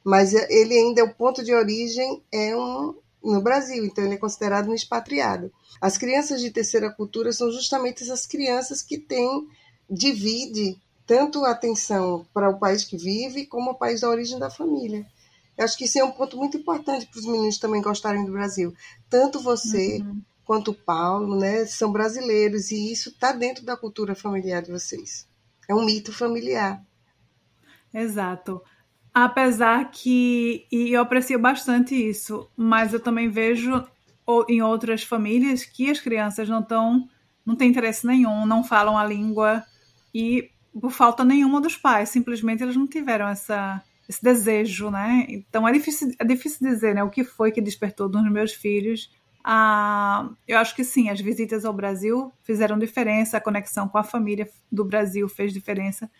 [0.04, 4.18] mas ele ainda é o ponto de origem é um no Brasil, então ele é
[4.18, 5.52] considerado um expatriado.
[5.80, 9.48] As crianças de terceira cultura são justamente essas crianças que têm
[9.88, 14.50] divide tanto a atenção para o país que vive como o país da origem da
[14.50, 15.06] família.
[15.56, 18.32] Eu acho que isso é um ponto muito importante para os meninos também gostarem do
[18.32, 18.74] Brasil.
[19.10, 20.22] Tanto você uhum.
[20.44, 25.26] quanto o Paulo, né, são brasileiros e isso está dentro da cultura familiar de vocês.
[25.68, 26.82] É um mito familiar.
[27.92, 28.62] Exato.
[29.14, 33.84] Apesar que, e eu aprecio bastante isso, mas eu também vejo
[34.48, 37.08] em outras famílias que as crianças não estão,
[37.44, 39.62] não têm interesse nenhum, não falam a língua
[40.14, 45.26] e por falta nenhuma dos pais, simplesmente eles não tiveram essa, esse desejo, né?
[45.28, 47.02] Então é difícil, é difícil dizer, né?
[47.02, 49.10] O que foi que despertou nos meus filhos.
[49.44, 54.04] Ah, eu acho que sim, as visitas ao Brasil fizeram diferença, a conexão com a
[54.04, 56.10] família do Brasil fez diferença,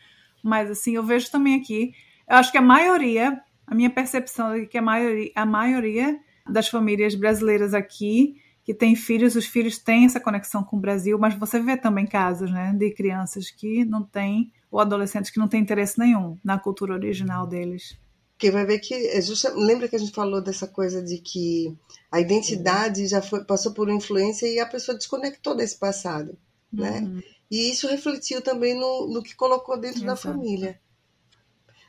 [0.43, 1.95] mas assim eu vejo também aqui
[2.29, 6.69] eu acho que a maioria, a minha percepção é que a maioria, a maioria das
[6.69, 11.35] famílias brasileiras aqui que têm filhos, os filhos têm essa conexão com o Brasil, mas
[11.35, 15.61] você vê também casos, né, de crianças que não têm ou adolescentes que não têm
[15.61, 17.99] interesse nenhum na cultura original deles.
[18.39, 21.77] Que vai ver que é justa, lembra que a gente falou dessa coisa de que
[22.11, 26.37] a identidade já foi, passou por uma influência e a pessoa desconectou desse passado,
[26.73, 27.01] né?
[27.01, 27.21] Uhum.
[27.51, 30.07] E isso refletiu também no, no que colocou dentro Exato.
[30.07, 30.81] da família.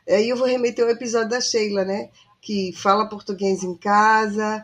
[0.07, 2.09] Aí eu vou remeter ao episódio da Sheila, né?
[2.41, 4.63] Que fala português em casa,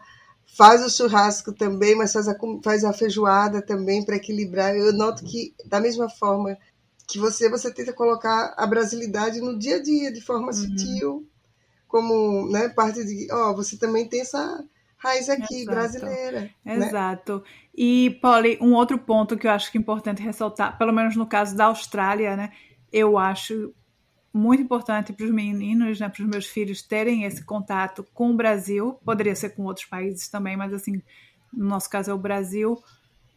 [0.58, 4.76] faz o churrasco também, mas faz a, faz a feijoada também para equilibrar.
[4.76, 6.58] Eu noto que, da mesma forma
[7.08, 10.54] que você, você tenta colocar a brasilidade no dia a dia, de forma uhum.
[10.54, 11.28] sutil,
[11.88, 13.28] como né, parte de.
[13.32, 14.64] Ó, oh, você também tem essa
[14.98, 15.72] raiz aqui, Exato.
[15.72, 16.52] brasileira.
[16.64, 16.76] Né?
[16.76, 17.38] Exato.
[17.38, 17.42] Né?
[17.76, 21.26] E, Polly, um outro ponto que eu acho que é importante ressaltar, pelo menos no
[21.26, 22.52] caso da Austrália, né?
[22.92, 23.74] Eu acho
[24.34, 28.36] muito importante para os meninos, né, para os meus filhos terem esse contato com o
[28.36, 28.94] Brasil.
[29.04, 31.02] Poderia ser com outros países também, mas assim,
[31.52, 32.78] no nosso caso é o Brasil.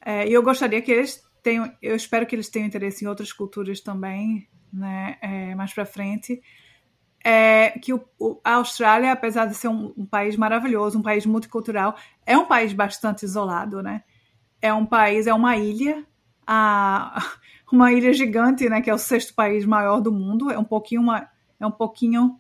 [0.05, 3.33] É, e eu gostaria que eles tenham, eu espero que eles tenham interesse em outras
[3.33, 6.43] culturas também, né, é, mais para frente,
[7.25, 11.25] é que o, o, a Austrália, apesar de ser um, um, país maravilhoso, um país
[11.25, 14.03] multicultural, é um país bastante isolado, né?
[14.61, 16.05] É um país, é uma ilha,
[16.47, 17.23] a,
[17.73, 18.81] uma ilha gigante, né?
[18.81, 21.29] Que é o sexto país maior do mundo, é um pouquinho, uma,
[21.59, 22.39] é um pouquinho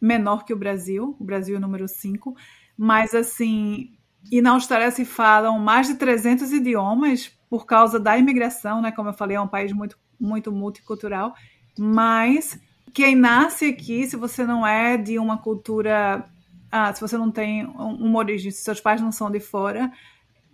[0.00, 2.34] menor que o Brasil, o Brasil é o número 5,
[2.76, 3.92] mas assim,
[4.30, 8.92] e na Austrália se falam mais de 300 idiomas por causa da imigração, né?
[8.92, 11.34] Como eu falei, é um país muito, muito multicultural,
[11.78, 12.58] mas
[12.92, 16.28] quem nasce aqui, se você não é de uma cultura,
[16.70, 19.92] ah, se você não tem uma origem, se seus pais não são de fora,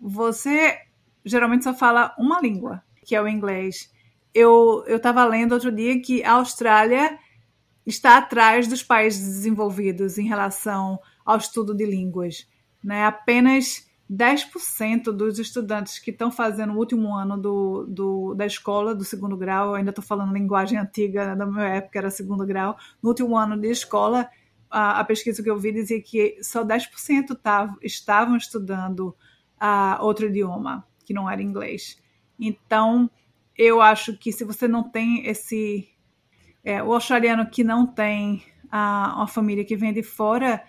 [0.00, 0.78] você
[1.26, 3.92] geralmente só fala uma língua, que é o inglês.
[4.32, 7.18] Eu estava lendo outro dia que a Austrália
[7.84, 12.48] está atrás dos países desenvolvidos em relação ao estudo de línguas.
[12.82, 13.04] Né?
[13.04, 19.04] Apenas 10% dos estudantes que estão fazendo o último ano do, do, da escola, do
[19.04, 23.08] segundo grau, ainda estou falando linguagem antiga, né, da minha época era segundo grau, no
[23.08, 24.28] último ano de escola,
[24.70, 29.08] a, a pesquisa que eu vi dizia que só 10% tavam, estavam estudando
[29.60, 32.02] uh, outro idioma, que não era inglês.
[32.38, 33.10] Então,
[33.56, 35.88] eu acho que se você não tem esse
[36.64, 40.62] é, o australiano que não tem a, uma família que vem de fora,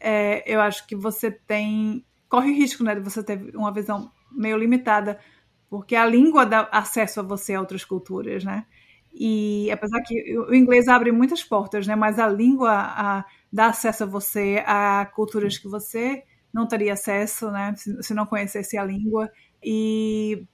[0.00, 4.10] é, eu acho que você tem corre o risco né, de você ter uma visão
[4.32, 5.20] meio limitada,
[5.68, 8.64] porque a língua dá acesso a você a outras culturas, né?
[9.12, 11.94] E apesar que o inglês abre muitas portas, né?
[11.94, 17.50] Mas a língua a, dá acesso a você a culturas que você não teria acesso,
[17.50, 17.74] né?
[17.76, 19.30] Se, se não conhecesse a língua.
[19.62, 20.46] E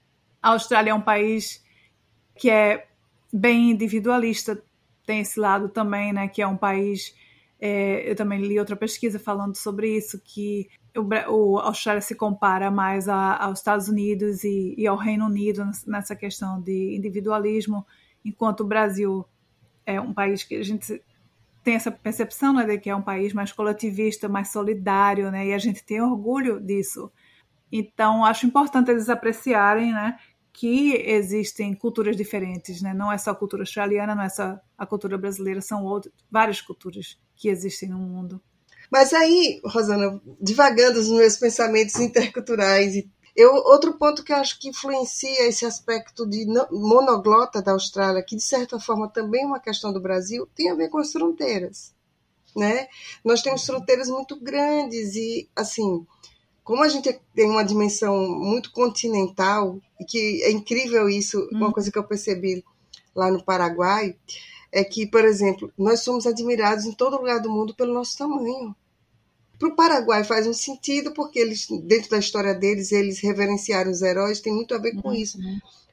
[0.42, 1.64] a Austrália é um país
[2.36, 2.86] que é
[3.32, 4.62] bem individualista
[5.08, 7.14] tem esse lado também, né, que é um país.
[7.58, 11.00] É, eu também li outra pesquisa falando sobre isso, que o,
[11.32, 16.14] o Austrália se compara mais a, aos Estados Unidos e, e, ao Reino Unido nessa
[16.14, 17.86] questão de individualismo,
[18.22, 19.24] enquanto o Brasil
[19.86, 21.02] é um país que a gente
[21.64, 25.54] tem essa percepção né, de que é um país mais coletivista, mais solidário, né, e
[25.54, 27.10] a gente tem orgulho disso.
[27.70, 30.18] Então, acho importante eles apreciarem né,
[30.52, 32.92] que existem culturas diferentes, né?
[32.92, 36.60] Não é só a cultura australiana, não é só a cultura brasileira, são outras, várias
[36.60, 38.42] culturas que existem no mundo.
[38.90, 42.94] Mas aí, Rosana, divagando os meus pensamentos interculturais,
[43.36, 48.34] eu, outro ponto que eu acho que influencia esse aspecto de monoglota da Austrália, que
[48.34, 51.94] de certa forma também é uma questão do Brasil, tem a ver com as fronteiras.
[52.56, 52.88] Né?
[53.24, 56.04] Nós temos fronteiras muito grandes e, assim,
[56.68, 61.56] como a gente tem uma dimensão muito continental, e que é incrível isso, hum.
[61.56, 62.62] uma coisa que eu percebi
[63.16, 64.14] lá no Paraguai,
[64.70, 68.76] é que, por exemplo, nós somos admirados em todo lugar do mundo pelo nosso tamanho.
[69.58, 74.02] Para o Paraguai faz um sentido, porque eles, dentro da história deles, eles reverenciaram os
[74.02, 75.14] heróis, tem muito a ver com uhum.
[75.14, 75.38] isso.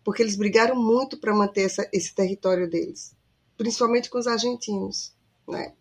[0.03, 3.15] Porque eles brigaram muito para manter essa, esse território deles,
[3.57, 5.13] principalmente com os argentinos.
[5.47, 5.71] Né?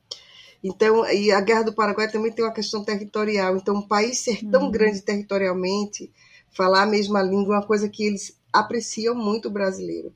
[0.64, 3.55] Então, e a Guerra do Paraguai também tem uma questão territorial.
[3.55, 4.70] Então, um país ser tão uhum.
[4.70, 6.11] grande territorialmente,
[6.57, 10.11] falar a mesma língua é uma coisa que eles apreciam muito o brasileiro.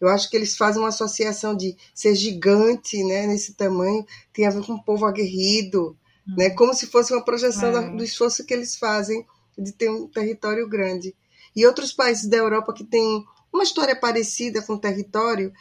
[0.00, 4.50] Eu acho que eles fazem uma associação de ser gigante, né, nesse tamanho, tem a
[4.50, 5.96] ver com um povo aguerrido,
[6.28, 6.36] uhum.
[6.36, 7.90] né, como se fosse uma projeção é.
[7.96, 9.26] do esforço que eles fazem
[9.58, 11.12] de ter um território grande.
[11.56, 15.52] E outros países da Europa que têm uma história parecida com o território,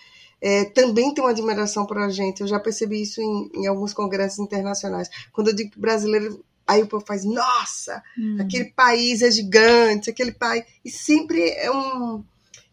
[0.41, 2.41] é, também tem uma admiração para a gente.
[2.41, 5.09] Eu já percebi isso em, em, alguns congressos internacionais.
[5.31, 8.37] Quando eu digo brasileiro, aí o povo faz, nossa, hum.
[8.39, 10.63] aquele país é gigante, aquele país.
[10.85, 12.23] E sempre é um.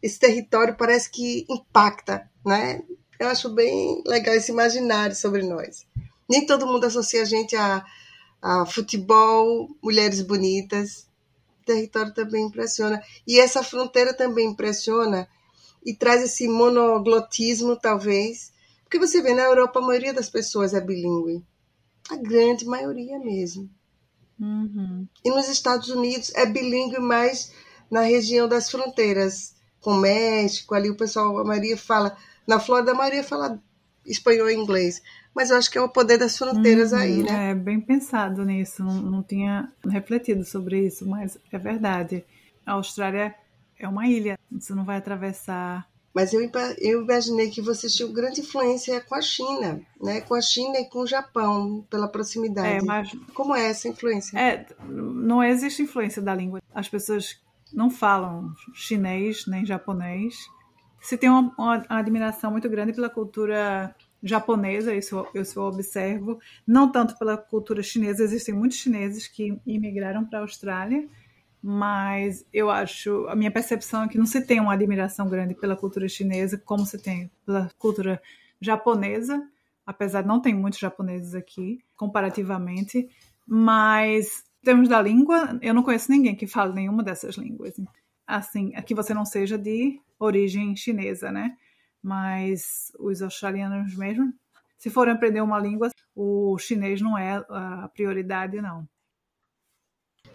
[0.02, 2.82] Esse território parece que impacta, né?
[3.18, 5.86] Eu acho bem legal esse imaginário sobre nós.
[6.28, 7.82] Nem todo mundo associa a gente a,
[8.42, 11.06] a futebol, mulheres bonitas.
[11.62, 13.02] O território também impressiona.
[13.26, 15.26] E essa fronteira também impressiona
[15.84, 18.52] e traz esse monoglotismo, talvez.
[18.84, 21.42] Porque você vê, na Europa, a maioria das pessoas é bilíngue.
[22.10, 23.68] A grande maioria mesmo.
[24.40, 25.06] Uhum.
[25.24, 27.52] E nos Estados Unidos é bilíngue mais
[27.90, 32.16] na região das fronteiras, com o México, ali o pessoal, a maioria fala.
[32.46, 33.62] Na Flórida, a maioria fala
[34.04, 35.02] espanhol e inglês.
[35.34, 37.50] Mas eu acho que é o poder das fronteiras uhum, aí, né?
[37.50, 38.84] É, bem pensado nisso.
[38.84, 42.24] Não, não tinha refletido sobre isso, mas é verdade.
[42.64, 43.34] A Austrália
[43.78, 45.88] é uma ilha, você não vai atravessar.
[46.14, 50.20] Mas eu, eu imaginei que vocês tinham grande influência com a China, né?
[50.20, 52.68] Com a China e com o Japão, pela proximidade.
[52.68, 53.10] É, mas...
[53.34, 54.38] Como é essa influência?
[54.38, 56.62] É, não existe influência da língua.
[56.72, 60.36] As pessoas não falam chinês nem japonês.
[61.00, 66.38] Se tem uma, uma admiração muito grande pela cultura japonesa, isso, isso eu observo.
[66.64, 71.08] Não tanto pela cultura chinesa, existem muitos chineses que imigraram para a Austrália
[71.66, 75.74] mas eu acho, a minha percepção é que não se tem uma admiração grande pela
[75.74, 78.20] cultura chinesa como se tem pela cultura
[78.60, 79.42] japonesa,
[79.86, 83.08] apesar de não tem muitos japoneses aqui, comparativamente,
[83.46, 87.74] mas em termos da língua, eu não conheço ninguém que fale nenhuma dessas línguas.
[88.26, 91.56] Assim, que você não seja de origem chinesa, né?
[92.02, 94.34] Mas os australianos mesmo,
[94.76, 98.86] se forem aprender uma língua, o chinês não é a prioridade, não.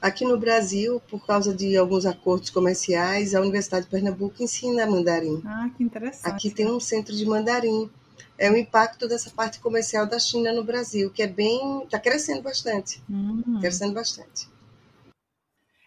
[0.02, 5.42] Aqui no Brasil, por causa de alguns acordos comerciais, a Universidade de Pernambuco ensina mandarim.
[5.46, 6.34] Ah, que interessante.
[6.34, 7.90] Aqui tem um centro de mandarim.
[8.38, 11.84] É o impacto dessa parte comercial da China no Brasil, que é bem.
[11.84, 13.04] está crescendo bastante.
[13.10, 13.60] Hum.
[13.60, 14.48] Crescendo bastante.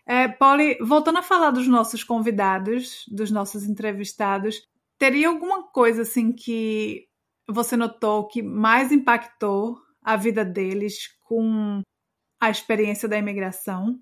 [0.05, 6.33] É, Polly, voltando a falar dos nossos convidados, dos nossos entrevistados, teria alguma coisa assim
[6.33, 7.07] que
[7.48, 11.83] você notou que mais impactou a vida deles com
[12.42, 14.00] a experiência da imigração?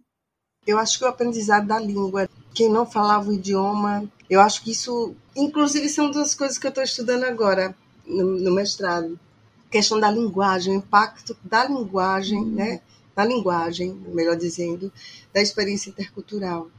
[0.66, 4.70] Eu acho que o aprendizado da língua, quem não falava o idioma, eu acho que
[4.70, 7.76] isso, inclusive, são duas coisas que eu estou estudando agora
[8.06, 9.20] no, no, mestrado.
[9.66, 12.54] A questão da linguagem, o impacto da linguagem, uhum.
[12.54, 12.80] né?
[13.14, 14.90] Da linguagem, melhor dizendo,
[15.34, 16.70] da experiência intercultural.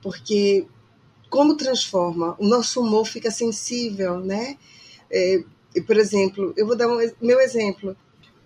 [0.00, 0.68] Porque
[1.28, 4.56] como transforma, o nosso humor fica sensível, né?
[5.10, 5.42] É,
[5.84, 7.96] por exemplo, eu vou dar um meu exemplo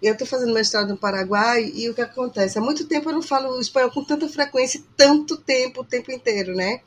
[0.08, 2.58] eu estou fazendo mestrado no Paraguai e o que acontece?
[2.58, 6.54] Há muito tempo eu não falo espanhol com tanta frequência, tanto tempo, o tempo inteiro,
[6.54, 6.80] né?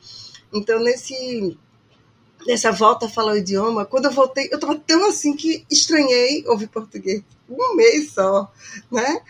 [0.52, 1.56] Então, nesse,
[2.46, 6.44] nessa volta a falar o idioma, quando eu voltei, eu estava tão assim que estranhei
[6.46, 7.22] ouvir português.
[7.48, 8.52] Um mês só,
[8.90, 9.20] né?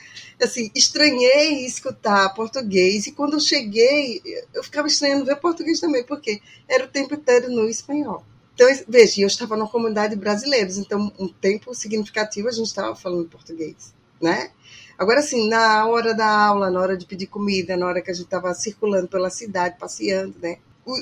[0.43, 4.21] Assim, estranhei escutar português e quando eu cheguei,
[4.53, 8.25] eu ficava estranhando ver português também, porque era o tempo inteiro no espanhol.
[8.57, 12.97] Então, veja, eu estava numa comunidade de brasileiros, então um tempo significativo a gente estava
[12.97, 14.51] falando português, né?
[14.97, 18.15] Agora, assim, na hora da aula, na hora de pedir comida, na hora que a
[18.15, 20.57] gente estava circulando pela cidade, passeando, né?
[20.87, 20.93] O,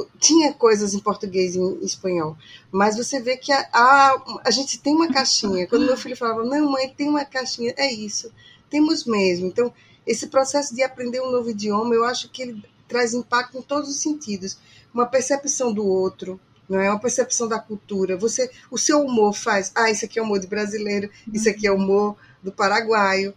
[0.00, 2.34] o, tinha coisas em português e em espanhol,
[2.70, 5.66] mas você vê que a, a, a gente tem uma caixinha.
[5.66, 8.32] Quando meu filho falava, não, mãe, tem uma caixinha, é isso,
[8.70, 9.48] temos mesmo.
[9.48, 9.70] Então,
[10.06, 13.90] esse processo de aprender um novo idioma, eu acho que ele traz impacto em todos
[13.90, 14.56] os sentidos.
[14.94, 16.40] Uma percepção do outro,
[16.72, 18.16] não é uma percepção da cultura.
[18.16, 21.70] Você, o seu humor faz, ah, isso aqui é humor de brasileiro, isso aqui é
[21.70, 23.34] humor do paraguaio,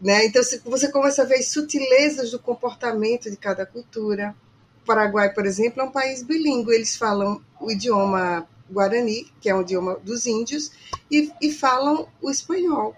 [0.00, 0.24] né?
[0.24, 4.36] Então você começa a ver as sutilezas do comportamento de cada cultura.
[4.82, 6.72] O Paraguai, por exemplo, é um país bilíngue.
[6.72, 10.70] Eles falam o idioma guarani, que é o idioma dos índios,
[11.10, 12.94] e, e falam o espanhol.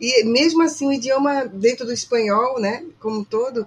[0.00, 3.64] E mesmo assim, o idioma dentro do espanhol, né, como um todo,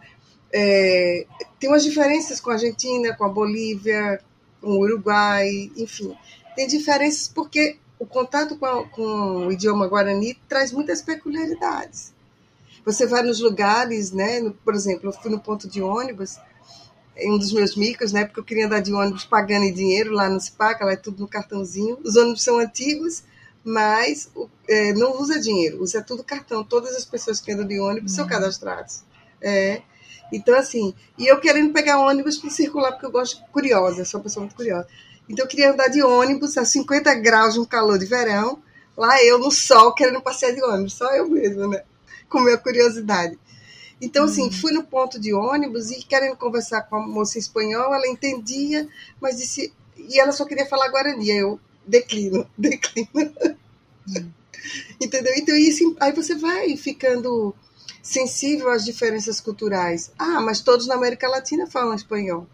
[0.51, 1.25] é,
[1.57, 4.19] tem umas diferenças com a Argentina, com a Bolívia,
[4.63, 6.15] com o Uruguai, enfim.
[6.55, 12.13] Tem diferenças porque o contato com, a, com o idioma guarani traz muitas peculiaridades.
[12.85, 14.39] Você vai nos lugares, né?
[14.39, 16.37] No, por exemplo, eu fui no ponto de ônibus,
[17.15, 18.25] em um dos meus micos, né?
[18.25, 21.21] Porque eu queria andar de ônibus pagando em dinheiro lá no SPAC, lá é tudo
[21.21, 21.99] no cartãozinho.
[22.03, 23.23] Os ônibus são antigos,
[23.63, 24.29] mas
[24.67, 26.63] é, não usa dinheiro, usa tudo cartão.
[26.63, 28.17] Todas as pessoas que andam de ônibus uhum.
[28.17, 29.03] são cadastradas.
[29.41, 29.81] É.
[30.33, 34.23] Então, assim, e eu querendo pegar ônibus para circular, porque eu gosto curiosa, sou uma
[34.23, 34.87] pessoa muito curiosa.
[35.29, 38.57] Então, eu queria andar de ônibus a 50 graus um calor de verão,
[38.97, 41.83] lá eu no sol, querendo passear de ônibus, só eu mesma, né?
[42.27, 43.37] Com minha curiosidade.
[44.01, 44.51] Então, assim, uhum.
[44.51, 48.87] fui no ponto de ônibus e querendo conversar com a moça em espanhol, ela entendia,
[49.21, 49.71] mas disse.
[49.95, 51.29] E ela só queria falar guarani.
[51.29, 53.07] Eu declino, declino.
[53.13, 54.31] Uhum.
[54.99, 55.33] Entendeu?
[55.37, 57.55] Então, isso, aí você vai ficando
[58.03, 60.11] sensível às diferenças culturais.
[60.19, 62.45] Ah, mas todos na América Latina falam espanhol,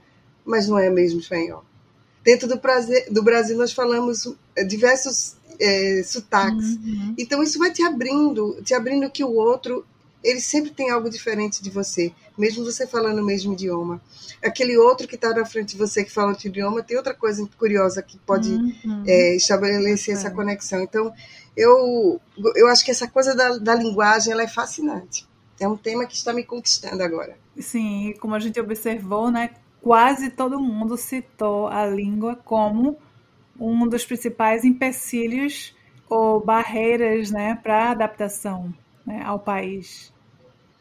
[0.45, 1.65] mas não é mesmo espanhol.
[2.23, 6.75] Dentro do, prazer, do Brasil, nós falamos eh, diversos é, sotaques.
[6.75, 7.15] Uhum.
[7.17, 9.83] Então, isso vai te abrindo, te abrindo que o outro,
[10.23, 13.99] ele sempre tem algo diferente de você, mesmo você falando o mesmo idioma.
[14.43, 17.47] Aquele outro que está na frente de você que fala outro idioma tem outra coisa
[17.57, 19.03] curiosa que pode uhum.
[19.07, 20.17] é, estabelecer é.
[20.17, 20.81] essa conexão.
[20.83, 21.11] Então,
[21.57, 22.21] eu,
[22.55, 25.28] eu acho que essa coisa da, da linguagem ela é fascinante
[25.59, 27.37] é um tema que está me conquistando agora.
[27.57, 32.97] Sim, como a gente observou, né, quase todo mundo citou a língua como
[33.59, 35.75] um dos principais empecilhos
[36.09, 38.73] ou barreiras né, para a adaptação
[39.05, 40.11] né, ao país.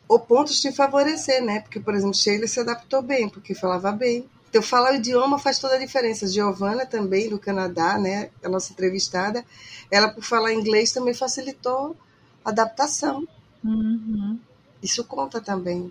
[0.09, 1.61] Ou pontos de favorecer, né?
[1.61, 4.25] Porque, por exemplo, Sheila se adaptou bem, porque falava bem.
[4.49, 6.27] Então, falar o idioma faz toda a diferença.
[6.27, 8.31] Giovana também, do Canadá, né?
[8.43, 9.45] A nossa entrevistada,
[9.91, 11.95] ela, por falar inglês, também facilitou
[12.43, 13.29] a adaptação.
[13.63, 14.39] Uhum.
[14.83, 15.91] Isso conta também.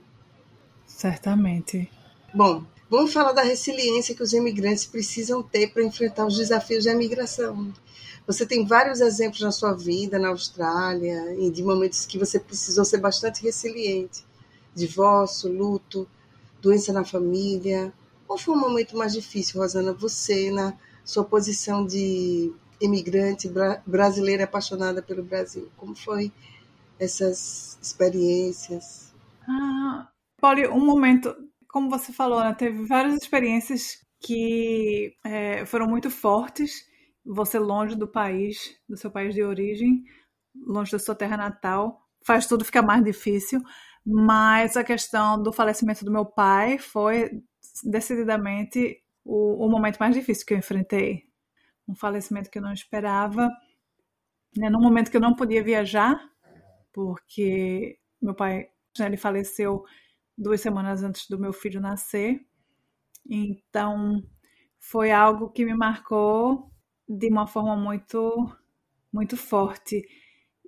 [0.86, 1.90] Certamente.
[2.34, 6.96] Bom, vamos falar da resiliência que os imigrantes precisam ter para enfrentar os desafios da
[6.96, 7.74] migração.
[8.26, 12.84] Você tem vários exemplos na sua vida, na Austrália, e de momentos que você precisou
[12.84, 14.26] ser bastante resiliente.
[14.76, 16.08] Divórcio, luto,
[16.62, 17.94] doença na família.
[18.26, 19.94] Qual foi o momento mais difícil, Rosana?
[19.94, 20.74] Você, na
[21.06, 25.70] sua posição de imigrante bra brasileira apaixonada pelo Brasil.
[25.78, 26.32] Como foi
[27.00, 29.14] essas experiências?
[29.48, 30.10] Ah,
[30.72, 31.36] um momento,
[31.68, 36.86] como você falou, né, teve várias experiências que é, foram muito fortes.
[37.26, 40.04] Você longe do país, do seu país de origem,
[40.56, 43.62] longe da sua terra natal, faz tudo ficar mais difícil.
[44.06, 47.42] Mas a questão do falecimento do meu pai foi
[47.84, 51.24] decididamente o, o momento mais difícil que eu enfrentei.
[51.88, 53.50] Um falecimento que eu não esperava,
[54.56, 56.18] né, num momento que eu não podia viajar,
[56.98, 58.70] porque meu pai
[59.00, 59.86] ele faleceu
[60.36, 62.44] duas semanas antes do meu filho nascer.
[63.30, 64.24] Então,
[64.80, 66.72] foi algo que me marcou
[67.08, 68.52] de uma forma muito,
[69.14, 70.08] muito forte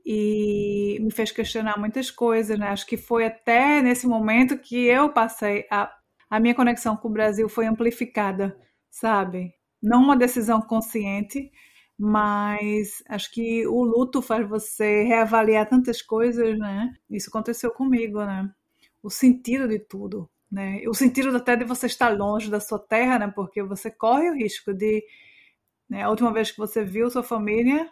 [0.05, 2.67] e me fez questionar muitas coisas, né?
[2.67, 5.91] Acho que foi até nesse momento que eu passei a,
[6.29, 8.55] a minha conexão com o Brasil foi amplificada,
[8.87, 9.51] sabe?
[9.81, 11.51] Não uma decisão consciente,
[11.99, 16.93] mas acho que o luto faz você reavaliar tantas coisas, né?
[17.09, 18.49] Isso aconteceu comigo, né?
[19.03, 20.81] O sentido de tudo, né?
[20.87, 23.27] O sentido até de você estar longe da sua terra, né?
[23.35, 25.03] Porque você corre o risco de,
[25.89, 26.03] né?
[26.03, 27.89] A última vez que você viu sua família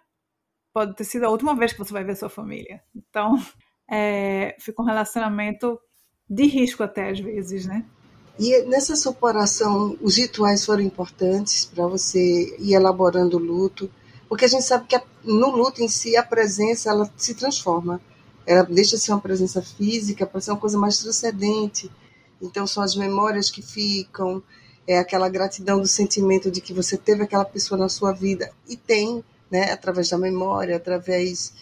[0.74, 2.82] pode ter sido a última vez que você vai ver sua família.
[2.96, 3.36] Então,
[3.92, 5.80] é, fica um relacionamento
[6.30, 7.86] de risco até às vezes, né?
[8.40, 13.90] E nessa separação, os rituais foram importantes para você ir elaborando o luto,
[14.30, 18.00] porque a gente sabe que no luto em si a presença ela se transforma.
[18.46, 21.92] Ela deixa de ser uma presença física para ser uma coisa mais transcendente.
[22.40, 24.44] Então são as memórias que ficam,
[24.86, 28.78] é aquela gratidão do sentimento de que você teve aquela pessoa na sua vida e
[28.78, 31.54] tem, né, através da memória, através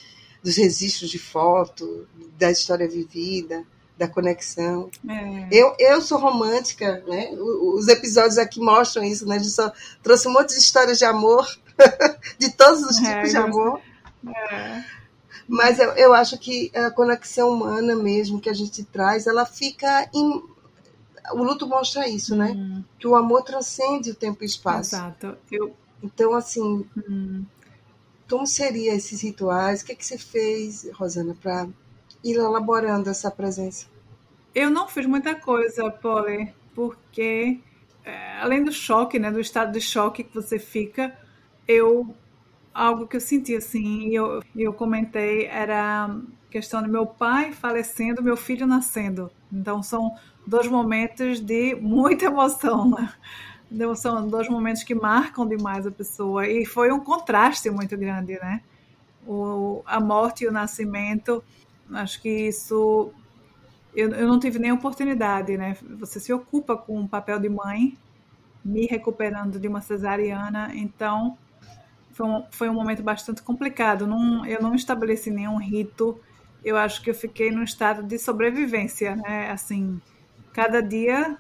[0.44, 2.06] dos registros de foto,
[2.38, 3.66] da história vivida
[3.98, 4.90] da conexão.
[5.08, 5.48] É.
[5.52, 7.32] Eu, eu sou romântica, né?
[7.34, 9.36] Os episódios aqui mostram isso, né?
[9.36, 9.72] A gente só
[10.04, 11.48] trouxe um monte de histórias de amor,
[12.38, 13.80] de todos os é, tipos é, de amor.
[14.28, 14.84] É.
[15.48, 20.10] Mas eu, eu acho que a conexão humana mesmo que a gente traz, ela fica
[20.14, 20.44] em...
[21.34, 22.52] O luto mostra isso, né?
[22.52, 22.84] Hum.
[23.00, 24.96] Que o amor transcende o tempo e o espaço.
[24.96, 25.38] Exato.
[25.52, 25.76] Eu...
[26.04, 27.44] Então, assim, hum.
[28.30, 29.82] como seriam esses rituais?
[29.82, 31.68] O que, é que você fez, Rosana, para
[32.26, 33.86] ir elaborando essa presença?
[34.54, 37.60] Eu não fiz muita coisa, Polly, porque
[38.04, 41.18] é, além do choque, né, do estado de choque que você fica,
[41.68, 42.14] eu
[42.74, 46.14] algo que eu senti assim, e eu, eu comentei era
[46.52, 49.32] questão do meu pai falecendo, meu filho nascendo.
[49.52, 50.14] Então são
[50.46, 53.14] dois momentos de muita emoção, né?
[53.72, 58.34] Então, são dois momentos que marcam demais a pessoa e foi um contraste muito grande,
[58.34, 58.62] né?
[59.28, 61.44] O, a morte e o nascimento
[61.92, 63.14] Acho que isso
[63.96, 65.78] eu, eu não tive nem oportunidade, né?
[66.00, 67.98] Você se ocupa com o papel de mãe,
[68.64, 71.38] me recuperando de uma cesariana, então
[72.12, 74.06] foi um, foi um momento bastante complicado.
[74.06, 76.20] Não, eu não estabeleci nenhum rito.
[76.64, 79.50] Eu acho que eu fiquei num estado de sobrevivência, né?
[79.52, 80.02] Assim,
[80.52, 81.38] cada dia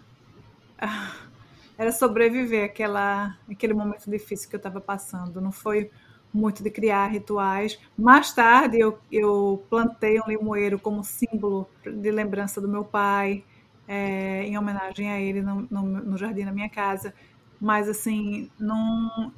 [1.78, 5.41] era sobreviver aquela, aquele momento difícil que eu estava passando.
[5.41, 5.91] Não foi
[6.36, 7.80] muito de criar rituais.
[7.98, 13.44] Mais tarde, eu, eu plantei um limoeiro como símbolo de lembrança do meu pai,
[13.88, 17.14] é, em homenagem a ele no, no, no, jardim da minha casa.
[17.60, 19.32] Mas, assim, não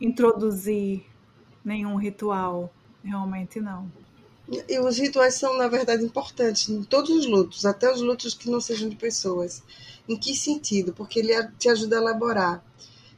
[0.00, 1.04] introduzi
[1.64, 2.72] nenhum ritual,
[3.02, 3.90] realmente não.
[4.68, 8.48] E os rituais são, na verdade, importantes em todos os lutos, até os lutos que
[8.48, 9.64] não sejam de pessoas.
[10.08, 10.92] Em que sentido?
[10.92, 12.62] Porque ele te ajuda a elaborar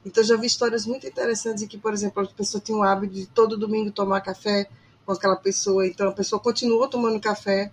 [0.04, 3.14] então, já vi histórias muito interessantes em que, por exemplo, a pessoa tinha o hábito
[3.14, 4.68] de todo domingo tomar café
[5.04, 7.72] com aquela pessoa, então a pessoa continuou tomando café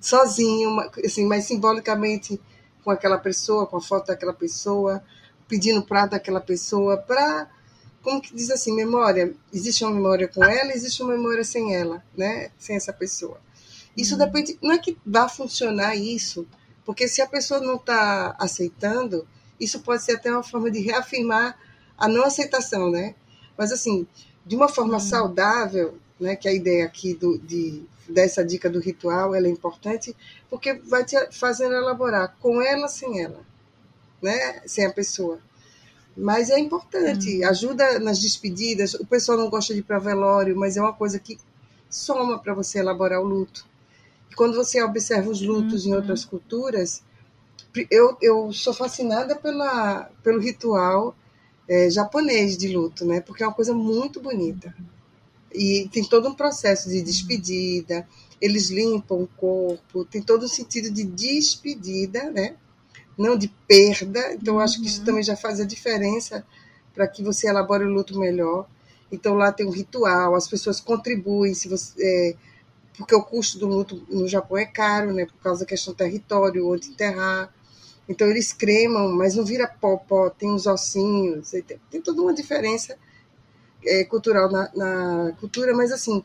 [0.00, 0.68] sozinha,
[1.04, 2.40] assim, mas simbolicamente
[2.84, 5.02] com aquela pessoa, com a foto daquela pessoa,
[5.48, 7.48] pedindo prato daquela pessoa, para,
[8.02, 9.34] como que diz assim, memória.
[9.52, 12.50] Existe uma memória com ela, existe uma memória sem ela, né?
[12.58, 13.40] Sem essa pessoa.
[13.96, 14.18] Isso uhum.
[14.18, 16.46] depende, não é que vá funcionar isso,
[16.84, 19.26] porque se a pessoa não está aceitando,
[19.58, 21.58] isso pode ser até uma forma de reafirmar
[21.96, 23.14] a não aceitação, né?
[23.56, 24.06] Mas assim,
[24.44, 25.00] de uma forma hum.
[25.00, 26.36] saudável, né?
[26.36, 30.14] Que a ideia aqui do, de dessa dica do ritual ela é importante
[30.50, 33.40] porque vai te fazendo elaborar com ela sem ela,
[34.22, 34.60] né?
[34.66, 35.38] Sem a pessoa.
[36.16, 37.48] Mas é importante, hum.
[37.48, 38.94] ajuda nas despedidas.
[38.94, 41.38] O pessoal não gosta de ir para velório, mas é uma coisa que
[41.90, 43.66] soma para você elaborar o luto.
[44.30, 45.96] E quando você observa os lutos em uhum.
[45.96, 47.02] outras culturas,
[47.90, 51.16] eu, eu sou fascinada pela, pelo ritual
[51.68, 53.20] é, japonês de luto, né?
[53.20, 54.74] Porque é uma coisa muito bonita.
[55.52, 58.06] E tem todo um processo de despedida,
[58.40, 62.56] eles limpam o corpo, tem todo um sentido de despedida, né?
[63.16, 64.34] Não de perda.
[64.34, 65.06] Então, eu acho que isso uhum.
[65.06, 66.44] também já faz a diferença
[66.94, 68.66] para que você elabore o luto melhor.
[69.10, 72.36] Então lá tem um ritual, as pessoas contribuem, se você, é,
[72.96, 75.96] porque o custo do luto no Japão é caro, né, por causa da questão do
[75.96, 77.52] território, onde enterrar.
[78.08, 82.34] Então eles cremam, mas não vira pó, pó tem uns ossinhos, tem, tem toda uma
[82.34, 82.98] diferença
[83.84, 86.22] é, cultural na, na, cultura, mas assim,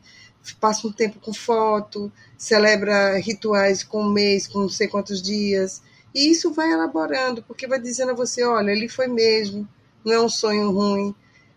[0.60, 5.82] passa um tempo com foto, celebra rituais com um mês, com não sei quantos dias,
[6.14, 9.68] e isso vai elaborando, porque vai dizendo a você, olha, ele foi mesmo,
[10.04, 11.14] não é um sonho ruim,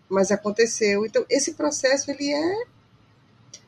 [0.08, 1.04] mas aconteceu.
[1.04, 2.64] Então, esse processo, ele é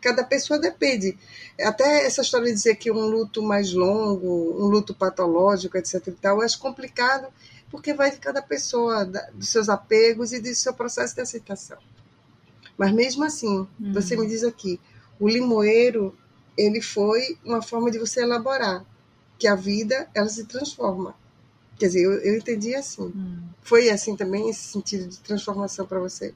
[0.00, 1.16] cada pessoa depende.
[1.60, 6.06] Até essa história de dizer que um luto mais longo, um luto patológico, etc.
[6.08, 7.28] e tal, eu acho complicado,
[7.70, 11.78] porque vai de cada pessoa, dos seus apegos e do seu processo de aceitação.
[12.76, 13.92] Mas mesmo assim, hum.
[13.92, 14.78] você me diz aqui,
[15.18, 16.14] o limoeiro,
[16.56, 18.84] ele foi uma forma de você elaborar
[19.38, 21.14] que a vida, ela se transforma.
[21.78, 23.04] Quer dizer, eu, eu entendi assim.
[23.04, 23.42] Hum.
[23.62, 26.34] Foi assim também, esse sentido de transformação para você?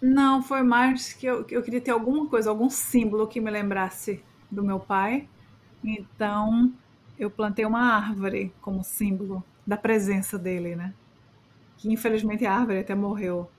[0.00, 4.22] Não, foi mais que eu, eu queria ter alguma coisa, algum símbolo que me lembrasse
[4.50, 5.28] do meu pai.
[5.84, 6.72] Então,
[7.18, 10.94] eu plantei uma árvore como símbolo da presença dele, né?
[11.76, 13.50] Que infelizmente a árvore até morreu.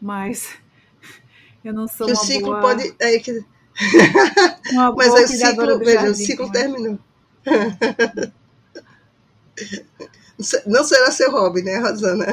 [0.00, 0.56] Mas
[1.64, 2.60] eu não sou que uma o ciclo boa...
[2.60, 2.94] pode.
[3.00, 3.32] É, que...
[4.96, 6.52] Mas aí o ciclo, veja, o ciclo né?
[6.52, 6.98] terminou.
[10.66, 12.26] Não será seu hobby, né, Rosana?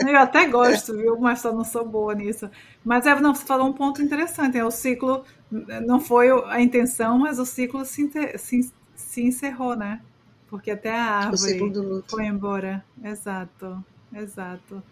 [0.00, 1.18] Eu até gosto, viu?
[1.18, 2.50] Mas só não sou boa nisso.
[2.84, 4.58] Mas é, não, você falou um ponto interessante.
[4.58, 10.00] É, o ciclo não foi a intenção, mas o ciclo se, se, se encerrou, né?
[10.48, 11.72] Porque até a árvore
[12.08, 12.84] foi embora.
[13.02, 14.82] Exato, exato.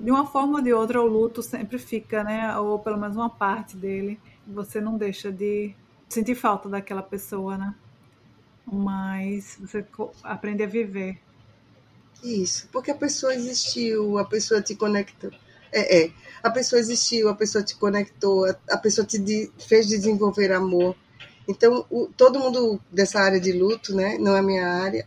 [0.00, 2.56] De uma forma ou de outra, o luto sempre fica, né?
[2.58, 4.18] Ou pelo menos uma parte dele.
[4.46, 5.74] Você não deixa de
[6.08, 7.74] sentir falta daquela pessoa, né?
[8.66, 9.84] Mas você
[10.22, 11.20] aprende a viver
[12.24, 15.30] isso, porque a pessoa existiu, a pessoa te conectou.
[15.72, 16.12] É, é.
[16.42, 20.96] A pessoa existiu, a pessoa te conectou, a, a pessoa te de, fez desenvolver amor.
[21.48, 24.16] Então, o, todo mundo dessa área de luto, né?
[24.18, 25.06] Não é a minha área,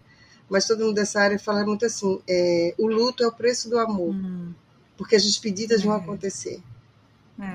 [0.49, 3.79] mas todo mundo dessa área fala muito assim: é, o luto é o preço do
[3.79, 4.53] amor, hum.
[4.97, 5.83] porque as despedidas é.
[5.85, 6.61] vão acontecer.
[7.39, 7.45] É,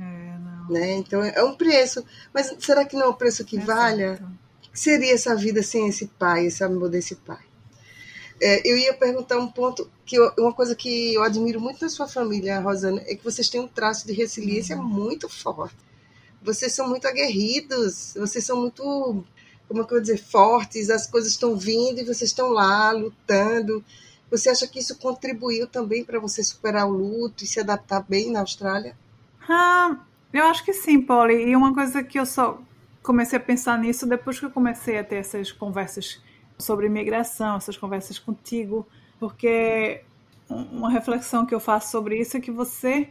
[0.00, 0.68] é, não.
[0.68, 0.92] Né?
[0.94, 2.04] Então, é um preço.
[2.34, 4.20] Mas será que não é um preço que valha?
[4.60, 7.51] Que seria essa vida sem esse pai, esse amor desse pai?
[8.44, 11.88] É, eu ia perguntar um ponto, que eu, uma coisa que eu admiro muito na
[11.88, 14.82] sua família, Rosana, é que vocês têm um traço de resiliência uhum.
[14.82, 15.76] muito forte.
[16.42, 18.82] Vocês são muito aguerridos, vocês são muito,
[19.68, 22.90] como é que eu vou dizer, fortes, as coisas estão vindo e vocês estão lá
[22.90, 23.84] lutando.
[24.28, 28.32] Você acha que isso contribuiu também para você superar o luto e se adaptar bem
[28.32, 28.96] na Austrália?
[29.48, 30.00] Ah,
[30.32, 31.48] eu acho que sim, Polly.
[31.48, 32.60] E uma coisa que eu só
[33.04, 36.20] comecei a pensar nisso depois que eu comecei a ter essas conversas
[36.62, 38.86] sobre imigração, essas conversas contigo,
[39.18, 40.02] porque
[40.48, 43.08] uma reflexão que eu faço sobre isso é que você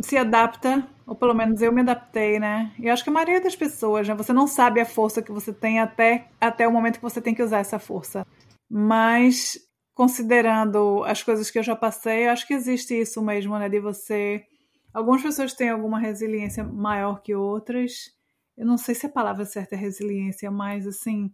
[0.00, 2.72] se adapta, ou pelo menos eu me adaptei, né?
[2.78, 4.14] E acho que a maioria das pessoas, né?
[4.14, 7.34] Você não sabe a força que você tem até, até o momento que você tem
[7.34, 8.26] que usar essa força.
[8.68, 9.58] Mas,
[9.94, 13.68] considerando as coisas que eu já passei, acho que existe isso mesmo, né?
[13.68, 14.44] De você.
[14.92, 18.12] Algumas pessoas têm alguma resiliência maior que outras.
[18.56, 21.32] Eu não sei se a palavra certa é resiliência, mas assim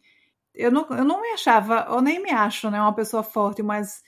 [0.55, 4.03] eu não, eu não me achava, ou nem me acho, né, uma pessoa forte, mas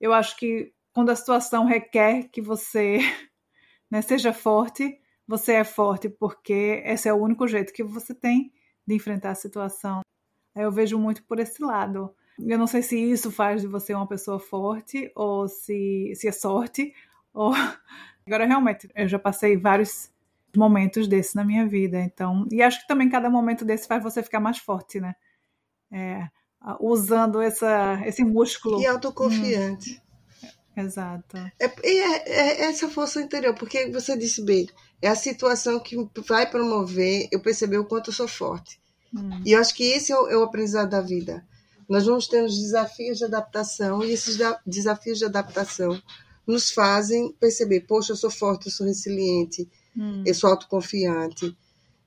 [0.00, 2.98] eu acho que quando a situação requer que você
[3.90, 8.52] né, seja forte, você é forte porque esse é o único jeito que você tem
[8.86, 10.00] de enfrentar a situação.
[10.54, 12.14] Eu vejo muito por esse lado.
[12.38, 16.32] Eu não sei se isso faz de você uma pessoa forte ou se, se é
[16.32, 16.94] sorte.
[17.34, 17.52] Ou...
[18.26, 20.10] Agora, realmente, eu já passei vários
[20.56, 22.00] momentos desses na minha vida.
[22.00, 25.14] Então, e acho que também cada momento desse faz você ficar mais forte, né?
[25.92, 26.28] É,
[26.80, 28.80] usando essa, esse músculo.
[28.80, 30.00] E autoconfiante.
[30.02, 30.06] Hum.
[30.76, 31.38] Exato.
[31.58, 34.68] É, é, é, essa força interior, porque você disse bem,
[35.00, 38.78] é a situação que vai promover eu perceber o quanto eu sou forte.
[39.14, 39.42] Hum.
[39.44, 41.46] E eu acho que esse é o, é o aprendizado da vida.
[41.88, 46.00] Nós vamos ter os desafios de adaptação, e esses desafios de adaptação
[46.46, 50.22] nos fazem perceber: poxa, eu sou forte, eu sou resiliente, hum.
[50.26, 51.56] eu sou autoconfiante.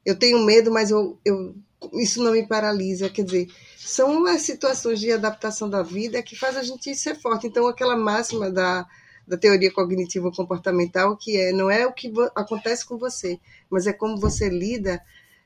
[0.05, 1.55] Eu tenho medo, mas eu, eu
[1.93, 3.09] isso não me paralisa.
[3.09, 7.47] Quer dizer, são as situações de adaptação da vida que faz a gente ser forte.
[7.47, 8.85] Então, aquela máxima da,
[9.27, 13.93] da teoria cognitiva comportamental, que é não é o que acontece com você, mas é
[13.93, 15.01] como você lida,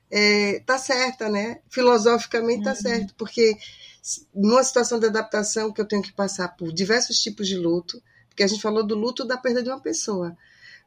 [0.10, 1.60] é, tá certa, né?
[1.70, 2.76] Filosoficamente tá uhum.
[2.76, 3.58] certo, porque
[4.34, 8.44] numa situação de adaptação que eu tenho que passar por diversos tipos de luto, porque
[8.44, 10.36] a gente falou do luto da perda de uma pessoa,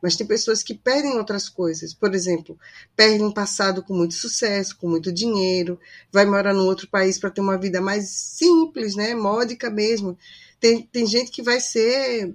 [0.03, 1.95] mas tem pessoas que perdem outras coisas.
[1.95, 2.59] Por exemplo,
[2.95, 5.79] perdem um passado com muito sucesso, com muito dinheiro,
[6.13, 9.15] vai morar num outro país para ter uma vida mais simples, né?
[9.15, 10.17] Módica mesmo.
[10.61, 12.35] Tem, tem gente que vai ser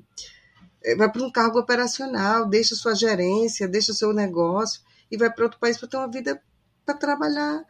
[0.84, 4.82] é, vai para um cargo operacional, deixa sua gerência, deixa seu negócio
[5.12, 6.42] e vai para outro país para ter uma vida
[6.86, 7.64] para trabalhar,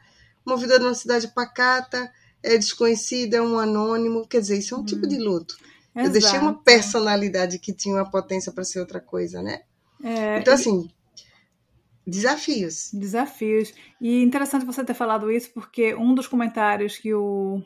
[0.45, 2.11] uma vida numa cidade pacata,
[2.41, 4.85] é desconhecida, é um anônimo, quer dizer, isso é um hum.
[4.85, 5.57] tipo de luto.
[5.93, 6.07] Exato.
[6.07, 9.61] Eu deixei uma personalidade que tinha uma potência para ser outra coisa, né?
[10.03, 10.89] É, então, assim,
[12.05, 12.91] desafios.
[12.93, 13.73] Desafios.
[13.99, 17.61] E interessante você ter falado isso, porque um dos comentários que o,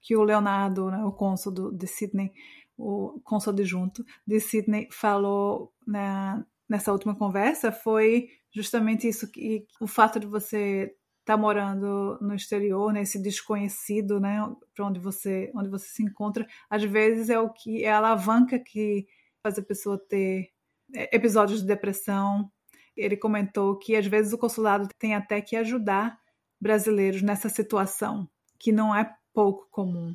[0.00, 2.32] que o Leonardo, né, o cônsul do, de Sydney,
[2.76, 9.86] o cônsul adjunto de Sydney, falou na, nessa última conversa foi justamente isso, que o
[9.86, 14.38] fato de você estar tá morando no exterior, nesse desconhecido, né,
[14.74, 18.58] para onde você, onde você se encontra, às vezes é o que é a alavanca
[18.58, 19.06] que
[19.42, 20.50] faz a pessoa ter
[20.94, 22.50] episódios de depressão.
[22.96, 26.18] Ele comentou que às vezes o consulado tem até que ajudar
[26.60, 28.28] brasileiros nessa situação,
[28.58, 30.14] que não é pouco comum.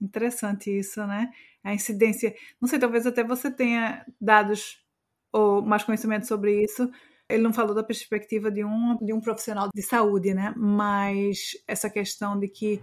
[0.00, 1.30] Interessante isso, né?
[1.62, 2.34] A incidência.
[2.60, 4.84] Não sei, talvez até você tenha dados
[5.32, 6.90] ou mais conhecimento sobre isso.
[7.28, 10.52] Ele não falou da perspectiva de um, de um profissional de saúde, né?
[10.56, 12.82] Mas essa questão de que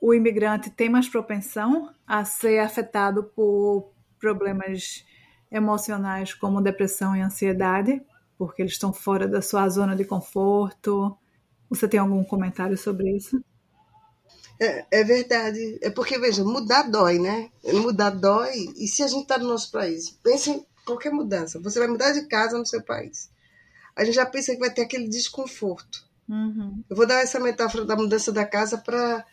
[0.00, 5.04] o imigrante tem mais propensão a ser afetado por problemas
[5.50, 8.02] emocionais como depressão e ansiedade,
[8.36, 11.16] porque eles estão fora da sua zona de conforto.
[11.68, 13.42] Você tem algum comentário sobre isso?
[14.60, 15.78] É, é, verdade.
[15.82, 17.50] É porque, veja, mudar dói, né?
[17.64, 18.72] Mudar dói.
[18.76, 20.10] E se a gente está no nosso país?
[20.22, 21.60] Pense em qualquer mudança.
[21.60, 23.30] Você vai mudar de casa no seu país.
[23.94, 26.06] A gente já pensa que vai ter aquele desconforto.
[26.28, 26.82] Uhum.
[26.88, 29.24] Eu vou dar essa metáfora da mudança da casa para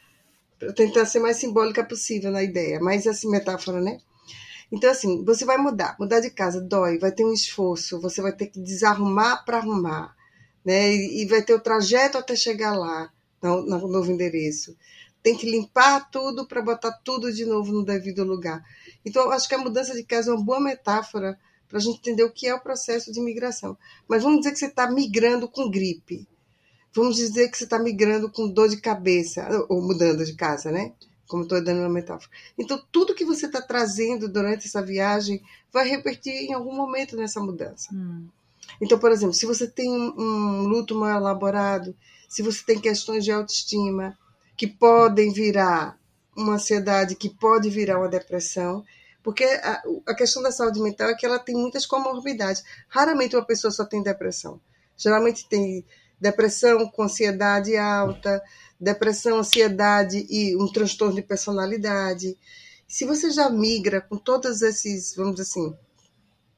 [0.75, 2.79] tentar ser mais simbólica possível na ideia.
[2.79, 3.99] Mas essa metáfora, né?
[4.73, 5.95] Então, assim, você vai mudar.
[5.99, 8.01] Mudar de casa dói, vai ter um esforço.
[8.01, 10.15] Você vai ter que desarrumar para arrumar.
[10.65, 10.93] Né?
[10.95, 13.11] E, vai ter o trajeto até chegar lá,
[13.41, 14.75] no, no novo endereço
[15.23, 18.61] tem que limpar tudo para botar tudo de novo no devido lugar.
[19.05, 22.23] Então, acho que a mudança de casa é uma boa metáfora para a gente entender
[22.23, 23.77] o que é o processo de migração.
[24.05, 26.27] Mas vamos dizer que você está migrando com gripe.
[26.93, 30.91] Vamos dizer que você está migrando com dor de cabeça, ou mudando de casa, né?
[31.33, 32.29] Como estou dando uma metáfora.
[32.55, 37.39] Então, tudo que você está trazendo durante essa viagem vai repetir em algum momento nessa
[37.39, 37.89] mudança.
[37.91, 38.27] Hum.
[38.79, 41.95] Então, por exemplo, se você tem um, um luto mal elaborado,
[42.29, 44.15] se você tem questões de autoestima,
[44.55, 45.97] que podem virar
[46.37, 48.85] uma ansiedade, que pode virar uma depressão,
[49.23, 52.63] porque a, a, questão da saúde mental é que ela tem muitas comorbidades.
[52.87, 54.61] Raramente uma pessoa só tem depressão.
[54.95, 55.83] Geralmente tem
[56.21, 58.39] depressão com ansiedade alta,
[58.83, 62.37] depressão, ansiedade e um transtorno de personalidade.
[62.87, 65.75] Se você já migra com todos esses, vamos dizer assim,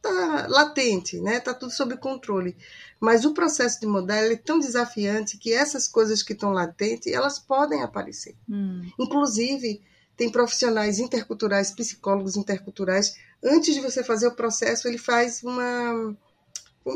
[0.02, 1.40] tá latente, né?
[1.40, 2.58] Tá tudo sob controle.
[3.00, 7.40] Mas o processo de mudar é tão desafiante que essas coisas que estão latentes, elas
[7.40, 8.36] podem aparecer.
[8.50, 8.82] Hum.
[9.00, 9.82] Inclusive,
[10.18, 16.16] tem profissionais interculturais, psicólogos interculturais, antes de você fazer o processo, ele faz uma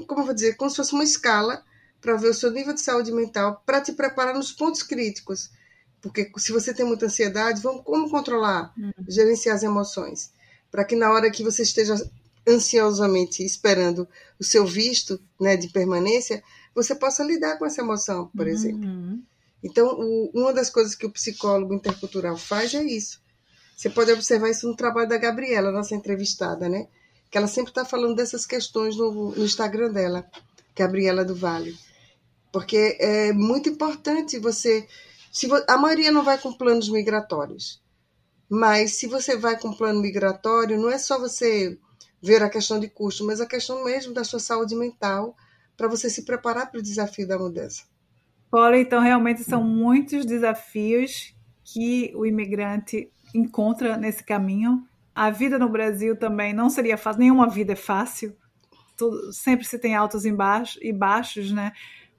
[0.08, 1.64] como eu vou dizer, como se fosse uma escala
[2.02, 5.50] para ver o seu nível de saúde mental, para te preparar nos pontos críticos.
[6.02, 8.92] Porque se você tem muita ansiedade, vamos como controlar, hum.
[9.08, 10.32] gerenciar as emoções,
[10.72, 11.96] para que na hora que você esteja
[12.48, 14.08] ansiosamente esperando
[14.40, 16.42] o seu visto né, de permanência,
[16.74, 18.52] você possa lidar com essa emoção, por uhum.
[18.52, 18.90] exemplo.
[19.62, 23.22] Então, o, uma das coisas que o psicólogo intercultural faz é isso.
[23.76, 26.88] Você pode observar isso no trabalho da Gabriela, nossa entrevistada, né?
[27.30, 30.26] Que ela sempre está falando dessas questões no, no Instagram dela,
[30.76, 31.78] Gabriela do Vale.
[32.52, 34.88] Porque é muito importante você.
[35.32, 37.82] Se a maioria não vai com planos migratórios,
[38.50, 41.78] mas se você vai com plano migratório, não é só você
[42.22, 45.36] ver a questão de custo, mas a questão mesmo da sua saúde mental
[45.78, 47.84] para você se preparar para o desafio da mudança.
[48.50, 54.84] Paula, então realmente são muitos desafios que o imigrante encontra nesse caminho.
[55.14, 58.36] A vida no Brasil também não seria fácil, nenhuma vida é fácil.
[58.98, 61.72] Tudo, sempre se tem altos e baixos, e baixos, né?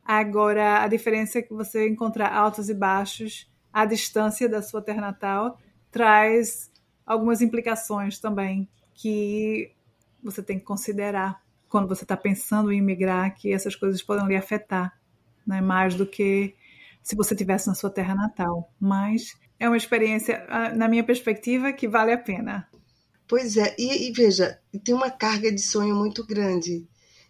[0.05, 5.01] Agora, a diferença é que você encontrar altos e baixos à distância da sua terra
[5.01, 5.59] natal
[5.91, 6.71] traz
[7.07, 9.73] algumas implicações também que
[10.23, 14.37] você tem que considerar quando você está pensando em imigrar que essas coisas podem lhe
[14.37, 14.99] afetar,
[15.47, 15.61] né?
[15.61, 16.55] mais do que
[17.03, 18.73] se você tivesse na sua terra natal.
[18.79, 22.69] Mas é uma experiência, ah, na minha perspectiva, que vale a pena.
[23.29, 26.87] Pois é, e, e veja, tem uma carga de sonho muito grande.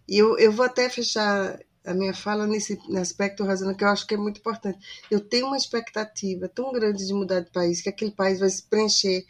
[0.08, 4.06] E eu, eu vou até fechar a minha fala nesse aspecto, Rosana, que eu acho
[4.06, 4.78] que é muito importante.
[5.10, 8.62] Eu tenho uma expectativa tão grande de mudar de país, que aquele país vai se
[8.62, 9.24] preencher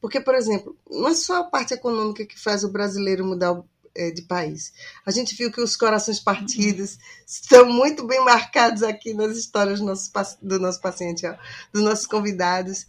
[0.00, 3.62] porque, por exemplo, não é só a parte econômica que faz o brasileiro mudar
[3.94, 4.72] é, de país.
[5.04, 9.86] A gente viu que os corações partidos estão muito bem marcados aqui nas histórias do
[9.86, 11.36] nosso, do nosso paciente, ó,
[11.72, 12.86] dos nossos convidados.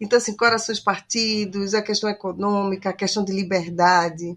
[0.00, 4.36] Então, assim, corações partidos, a questão econômica, a questão de liberdade.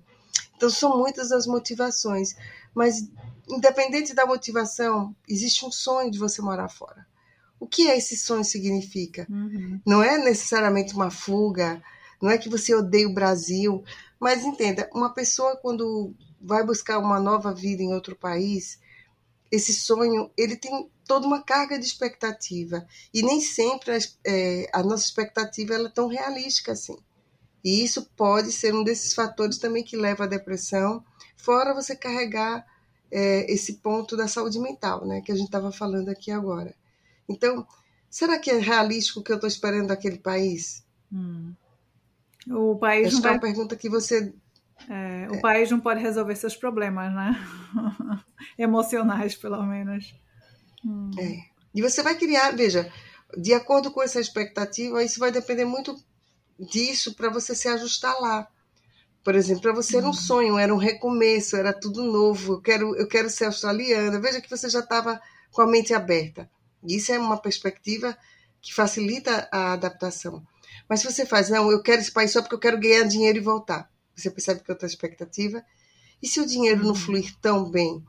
[0.55, 2.35] Então, são muitas as motivações.
[2.73, 3.09] Mas,
[3.47, 7.05] independente da motivação, existe um sonho de você morar fora.
[7.59, 9.25] O que é esse sonho significa?
[9.29, 9.81] Uhum.
[9.85, 11.81] Não é necessariamente uma fuga,
[12.21, 13.83] não é que você odeia o Brasil,
[14.19, 18.79] mas entenda, uma pessoa quando vai buscar uma nova vida em outro país,
[19.51, 24.83] esse sonho ele tem toda uma carga de expectativa e nem sempre a, é, a
[24.83, 26.97] nossa expectativa ela é tão realística assim.
[27.63, 31.03] E isso pode ser um desses fatores também que leva à depressão,
[31.35, 32.65] fora você carregar
[33.11, 36.73] é, esse ponto da saúde mental, né, que a gente estava falando aqui agora.
[37.27, 37.65] Então,
[38.09, 40.85] será que é realístico o que eu estou esperando daquele país?
[41.11, 41.53] Hum.
[42.49, 43.31] O país Acho vai...
[43.31, 44.33] é uma pergunta que você
[44.89, 45.39] é, o é.
[45.39, 47.35] país não pode resolver seus problemas, né?
[48.57, 50.13] Emocionais, pelo menos.
[50.85, 51.11] Hum.
[51.17, 51.39] É.
[51.73, 52.91] E você vai criar, veja,
[53.37, 55.97] de acordo com essa expectativa, isso vai depender muito
[56.59, 58.47] disso para você se ajustar lá.
[59.23, 60.13] Por exemplo, para você era um hum.
[60.13, 62.53] sonho, era um recomeço, era tudo novo.
[62.53, 64.19] Eu quero, eu quero ser australiana.
[64.19, 65.19] Veja que você já estava
[65.51, 66.49] com a mente aberta.
[66.83, 68.17] Isso é uma perspectiva
[68.61, 70.41] que facilita a adaptação.
[70.87, 73.37] Mas se você faz, não, eu quero esse país só porque eu quero ganhar dinheiro
[73.37, 73.89] e voltar.
[74.15, 75.63] Você percebe que é outra expectativa.
[76.21, 76.95] E se o dinheiro não uhum.
[76.95, 78.03] fluir tão bem?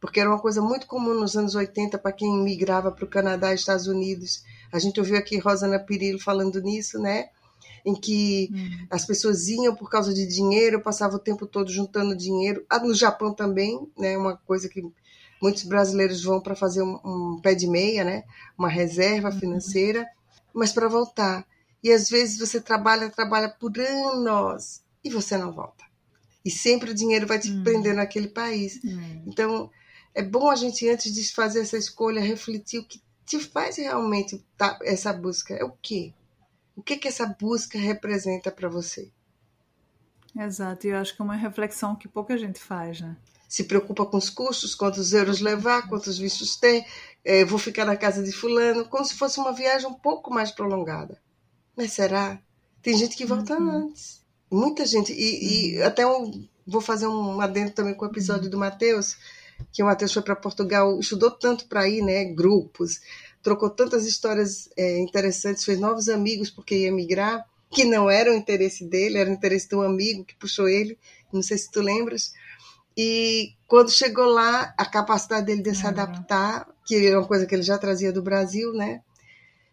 [0.00, 3.52] Porque era uma coisa muito comum nos anos 80 para quem migrava para o Canadá
[3.52, 4.42] e Estados Unidos.
[4.72, 7.28] A gente ouviu aqui Rosana Pirillo falando nisso, né?
[7.84, 8.86] Em que uhum.
[8.90, 12.64] as pessoas iam por causa de dinheiro, passavam o tempo todo juntando dinheiro.
[12.70, 14.16] Ah, no Japão também, né?
[14.16, 14.82] Uma coisa que
[15.40, 18.24] muitos brasileiros vão para fazer um, um, pé de meia, né?
[18.56, 19.38] Uma reserva uhum.
[19.38, 20.06] financeira,
[20.54, 21.44] mas para voltar.
[21.82, 25.84] E às vezes você trabalha, trabalha por anos e você não volta.
[26.44, 27.62] E sempre o dinheiro vai te hum.
[27.62, 28.80] prender naquele país.
[28.84, 29.22] Hum.
[29.26, 29.70] Então,
[30.14, 34.44] é bom a gente, antes de fazer essa escolha, refletir o que te faz realmente
[34.56, 35.54] tá, essa busca.
[35.54, 36.12] É o quê?
[36.76, 39.10] O que, que essa busca representa para você?
[40.38, 43.16] Exato, e eu acho que é uma reflexão que pouca gente faz, né?
[43.48, 46.86] Se preocupa com os custos, quantos euros levar, quantos vistos ter,
[47.22, 50.50] é, vou ficar na casa de fulano, como se fosse uma viagem um pouco mais
[50.50, 51.20] prolongada.
[51.76, 52.40] Mas será?
[52.80, 53.88] Tem gente que volta uhum.
[53.88, 54.22] antes.
[54.50, 55.12] Muita gente.
[55.12, 55.86] E, e uhum.
[55.86, 59.18] até um, vou fazer um adendo também com o episódio do Matheus,
[59.70, 62.24] que o Matheus foi para Portugal, estudou tanto para ir, né?
[62.24, 63.00] Grupos,
[63.42, 68.34] trocou tantas histórias é, interessantes, fez novos amigos porque ia migrar, que não era o
[68.34, 70.98] interesse dele, era o interesse de um amigo que puxou ele,
[71.32, 72.32] não sei se tu lembras.
[72.96, 77.54] E quando chegou lá, a capacidade dele de se adaptar, que é uma coisa que
[77.54, 79.02] ele já trazia do Brasil, né?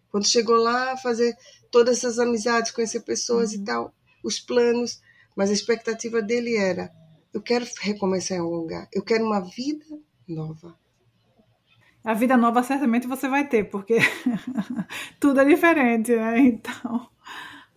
[0.10, 1.38] Quando chegou lá, fazer
[1.70, 3.62] todas essas amizades, conhecer pessoas uhum.
[3.62, 3.94] e tal,
[4.24, 5.02] os planos,
[5.36, 6.90] mas a expectativa dele era:
[7.34, 9.86] eu quero recomeçar em algum lugar, eu quero uma vida
[10.26, 10.79] nova.
[12.04, 13.98] A vida nova certamente você vai ter, porque
[15.20, 16.40] tudo é diferente, né?
[16.40, 17.08] Então,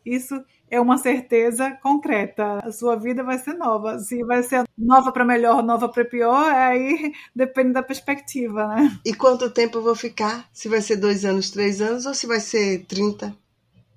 [0.07, 2.61] isso é uma certeza concreta.
[2.65, 3.99] A sua vida vai ser nova.
[3.99, 8.99] Se vai ser nova para melhor, nova para pior, aí depende da perspectiva, né?
[9.05, 10.49] E quanto tempo eu vou ficar?
[10.53, 13.37] Se vai ser dois anos, três anos ou se vai ser trinta?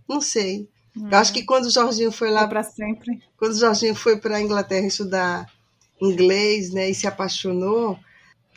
[0.07, 0.67] Não sei.
[1.11, 4.37] Eu acho que quando o Jorginho foi lá para sempre, quando o Jorginho foi para
[4.37, 5.45] a Inglaterra estudar
[6.01, 7.99] inglês, né, e se apaixonou,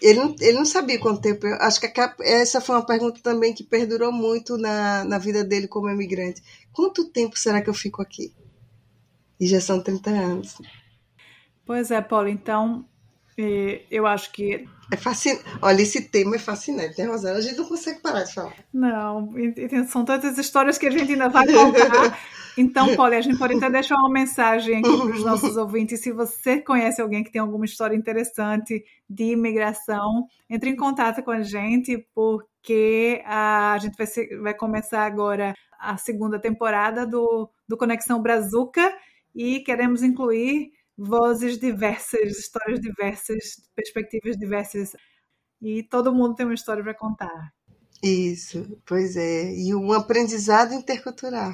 [0.00, 1.46] ele não, ele não sabia quanto tempo.
[1.46, 5.66] Eu acho que essa foi uma pergunta também que perdurou muito na, na vida dele
[5.66, 6.42] como imigrante.
[6.72, 8.32] Quanto tempo será que eu fico aqui?
[9.40, 10.58] E já são 30 anos.
[11.64, 12.28] Pois é, Paulo.
[12.28, 12.84] Então,
[13.90, 14.66] eu acho que.
[14.90, 15.44] É fascinante.
[15.60, 17.38] Olha, esse tema é fascinante, né, Rosana?
[17.38, 18.54] A gente não consegue parar de falar.
[18.72, 19.32] Não,
[19.88, 22.18] são tantas histórias que a gente ainda vai contar.
[22.58, 26.00] Então, Polly, a gente pode até deixar uma mensagem aqui para os nossos ouvintes.
[26.00, 31.30] Se você conhece alguém que tem alguma história interessante de imigração, entre em contato com
[31.30, 38.20] a gente, porque a gente vai, vai começar agora a segunda temporada do, do Conexão
[38.20, 38.92] Brazuca
[39.32, 44.96] e queremos incluir vozes diversas, histórias diversas, perspectivas diversas.
[45.62, 47.52] E todo mundo tem uma história para contar.
[48.02, 49.54] Isso, pois é.
[49.54, 51.52] E um aprendizado intercultural.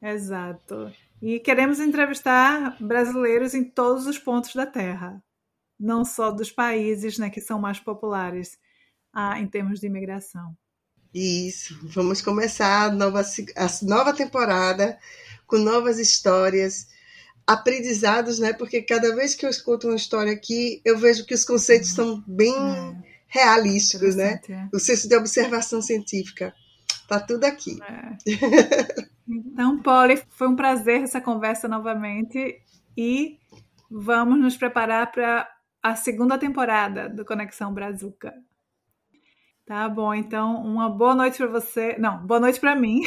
[0.00, 0.92] Exato.
[1.20, 5.22] E queremos entrevistar brasileiros em todos os pontos da Terra,
[5.78, 8.58] não só dos países né, que são mais populares
[9.12, 10.56] ah, em termos de imigração.
[11.14, 14.98] Isso, vamos começar a nova, a nova temporada
[15.46, 16.88] com novas histórias,
[17.46, 18.52] aprendizados, né?
[18.52, 22.22] Porque cada vez que eu escuto uma história aqui, eu vejo que os conceitos são
[22.26, 22.96] bem é.
[23.28, 24.40] realísticos, né?
[24.48, 24.68] É.
[24.72, 26.52] O senso de observação científica.
[27.08, 27.78] Tá tudo aqui.
[27.82, 29.16] É.
[29.28, 32.60] Então, Polly, foi um prazer essa conversa novamente
[32.96, 33.38] e
[33.90, 35.48] vamos nos preparar para
[35.82, 38.32] a segunda temporada do Conexão Brazuca.
[39.66, 41.96] Tá bom, então uma boa noite para você.
[41.98, 43.02] Não, boa noite para mim.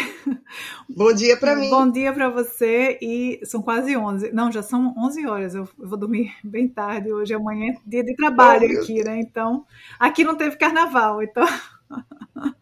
[0.89, 1.69] Bom dia para mim.
[1.69, 4.33] Bom dia para você e são quase 11.
[4.33, 5.55] Não, já são 11 horas.
[5.55, 9.21] Eu, vou dormir bem tarde hoje, amanhã é dia de trabalho oh, aqui, né?
[9.21, 9.65] Então,
[9.97, 11.47] aqui não teve carnaval, então.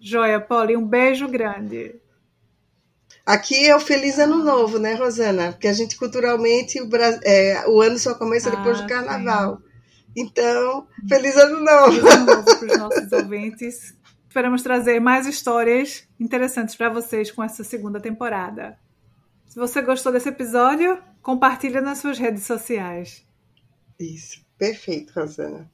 [0.00, 1.94] Joia, Polly, um beijo grande.
[3.24, 5.52] Aqui é o Feliz Ano Novo, né, Rosana?
[5.52, 6.88] Porque a gente culturalmente o,
[7.22, 9.58] é, o ano só começa depois ah, do Carnaval.
[9.58, 9.67] Sim.
[10.16, 11.92] Então, feliz ano novo!
[11.92, 13.94] Feliz ano novo para os nossos ouvintes.
[14.26, 18.78] Esperamos trazer mais histórias interessantes para vocês com essa segunda temporada.
[19.46, 23.26] Se você gostou desse episódio, compartilha nas suas redes sociais.
[23.98, 25.70] Isso, perfeito, Rosana.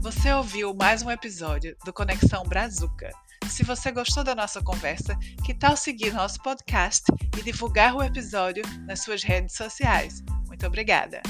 [0.00, 3.10] Você ouviu mais um episódio do Conexão Brazuca
[3.48, 7.04] se você gostou da nossa conversa, que tal seguir nosso podcast
[7.38, 10.22] e divulgar o episódio nas suas redes sociais?
[10.46, 11.20] Muito obrigada!